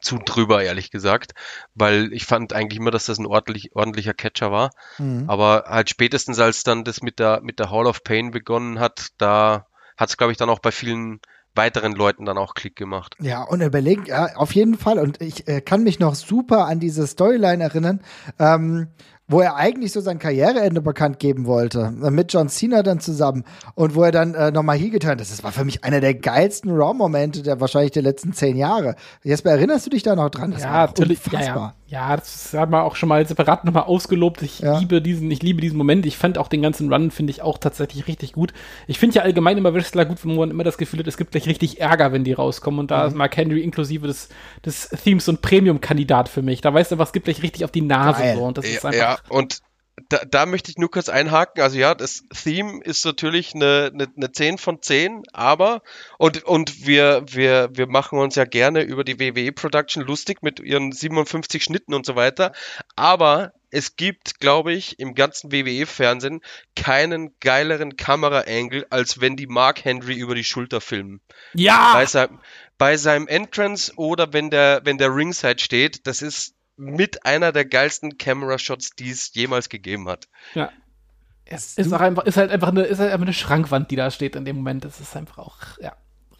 [0.00, 1.32] zu drüber, ehrlich gesagt,
[1.74, 4.70] weil ich fand eigentlich immer, dass das ein ordentlich, ordentlicher Catcher war.
[4.98, 5.30] Mhm.
[5.30, 9.10] Aber halt spätestens als dann das mit der, mit der Hall of Pain begonnen hat,
[9.18, 9.66] da
[9.96, 11.20] hat es, glaube ich, dann auch bei vielen
[11.54, 13.14] weiteren Leuten dann auch Klick gemacht.
[13.20, 14.98] Ja, und überlegt, ja, auf jeden Fall.
[14.98, 18.00] Und ich äh, kann mich noch super an diese Storyline erinnern.
[18.38, 18.88] Ähm,
[19.32, 23.94] wo er eigentlich so sein Karriereende bekannt geben wollte, mit John Cena dann zusammen und
[23.94, 25.20] wo er dann äh, nochmal hier getan hat.
[25.20, 28.94] Das war für mich einer der geilsten Raw-Momente der wahrscheinlich der letzten zehn Jahre.
[29.24, 30.52] Jesper, erinnerst du dich da noch dran?
[30.52, 31.18] Das ja, natürlich.
[31.24, 31.56] Unfassbar.
[31.56, 31.74] Ja, ja.
[31.92, 34.40] Ja, das hat man auch schon mal separat nochmal ausgelobt.
[34.40, 34.78] Ich ja.
[34.78, 36.06] liebe diesen, ich liebe diesen Moment.
[36.06, 38.54] Ich fand auch den ganzen Run, finde ich auch tatsächlich richtig gut.
[38.86, 41.32] Ich finde ja allgemein immer Wrestler gut, wo man immer das Gefühl hat, es gibt
[41.32, 42.80] gleich richtig Ärger, wenn die rauskommen.
[42.80, 43.08] Und da mhm.
[43.08, 44.30] ist Mark Henry inklusive des,
[44.64, 46.62] des Themes so ein Premium-Kandidat für mich.
[46.62, 48.36] Da weißt du, was gibt gleich richtig auf die Nase.
[48.36, 48.42] So.
[48.42, 49.58] Und das ja, ist einfach ja, und
[50.12, 51.62] da, da möchte ich nur kurz einhaken.
[51.62, 55.82] Also ja, das Theme ist natürlich eine, eine, eine 10 von 10, aber
[56.18, 60.60] und, und wir, wir, wir machen uns ja gerne über die WWE Production lustig mit
[60.60, 62.52] ihren 57 Schnitten und so weiter.
[62.94, 66.42] Aber es gibt, glaube ich, im ganzen WWE-Fernsehen
[66.76, 71.22] keinen geileren Kamera-Angle, als wenn die Mark Henry über die Schulter filmen.
[71.54, 71.94] Ja!
[71.94, 72.38] Bei, sein,
[72.76, 77.64] bei seinem Entrance oder wenn der, wenn der Ringside steht, das ist mit einer der
[77.64, 80.28] geilsten Camera-Shots, die es jemals gegeben hat.
[80.54, 80.70] Ja.
[81.44, 84.10] Es ist, auch einfach, ist halt einfach eine, ist halt einfach eine Schrankwand, die da
[84.10, 84.84] steht in dem Moment.
[84.84, 85.92] Das ist einfach auch, ja,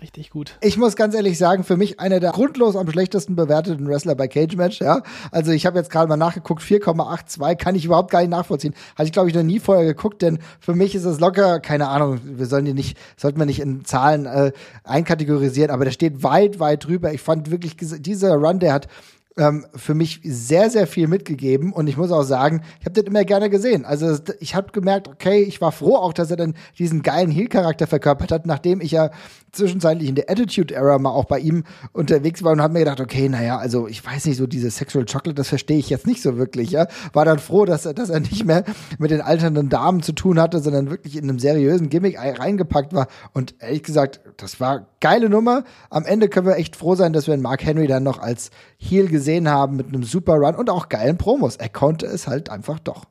[0.02, 0.56] richtig gut.
[0.60, 4.28] Ich muss ganz ehrlich sagen, für mich einer der grundlos am schlechtesten bewerteten Wrestler bei
[4.28, 5.02] Cage Match, ja.
[5.30, 8.74] Also ich habe jetzt gerade mal nachgeguckt, 4,82 kann ich überhaupt gar nicht nachvollziehen.
[8.96, 11.88] Hatte ich, glaube ich, noch nie vorher geguckt, denn für mich ist es locker, keine
[11.88, 14.52] Ahnung, wir sollen die nicht, sollten wir nicht in Zahlen äh,
[14.84, 17.12] einkategorisieren, aber der steht weit, weit drüber.
[17.12, 18.88] Ich fand wirklich, dieser Run, der hat
[19.36, 21.72] ähm, für mich sehr, sehr viel mitgegeben.
[21.72, 23.84] Und ich muss auch sagen, ich habe den immer gerne gesehen.
[23.84, 27.86] Also ich habe gemerkt, okay, ich war froh auch, dass er dann diesen geilen Heel-Charakter
[27.86, 29.10] verkörpert hat, nachdem ich ja
[29.52, 33.28] zwischenzeitlich in der Attitude-Era mal auch bei ihm unterwegs war und habe mir gedacht, okay,
[33.28, 36.36] naja, also ich weiß nicht, so diese Sexual Chocolate, das verstehe ich jetzt nicht so
[36.38, 36.86] wirklich, ja.
[37.12, 38.64] War dann froh, dass er, dass er nicht mehr
[38.98, 43.08] mit den alternden Damen zu tun hatte, sondern wirklich in einem seriösen Gimmick reingepackt war.
[43.32, 45.64] Und ehrlich gesagt, das war geile Nummer.
[45.90, 49.08] Am Ende können wir echt froh sein, dass wir Mark Henry dann noch als Heel
[49.08, 51.56] gesehen haben mit einem super Run und auch geilen Promos.
[51.56, 53.04] Er konnte es halt einfach doch.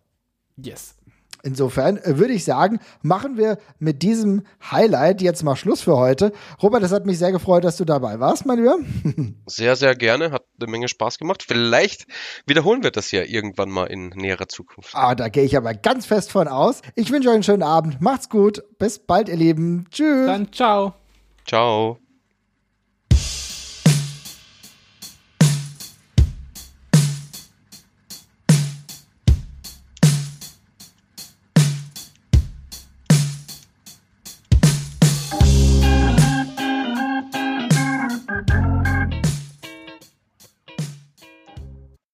[0.58, 0.96] Yes.
[1.44, 6.32] Insofern äh, würde ich sagen, machen wir mit diesem Highlight jetzt mal Schluss für heute.
[6.62, 8.78] Robert, es hat mich sehr gefreut, dass du dabei warst, mein Lieber.
[9.48, 10.32] Sehr, sehr gerne.
[10.32, 11.44] Hat eine Menge Spaß gemacht.
[11.46, 12.06] Vielleicht
[12.46, 14.92] wiederholen wir das ja irgendwann mal in näherer Zukunft.
[14.94, 16.82] Ah, da gehe ich aber ganz fest von aus.
[16.96, 18.02] Ich wünsche euch einen schönen Abend.
[18.02, 18.64] Macht's gut.
[18.78, 19.88] Bis bald, ihr Lieben.
[19.92, 20.28] Tschüss.
[20.28, 21.01] Dann ciao.
[21.46, 22.00] Ciao.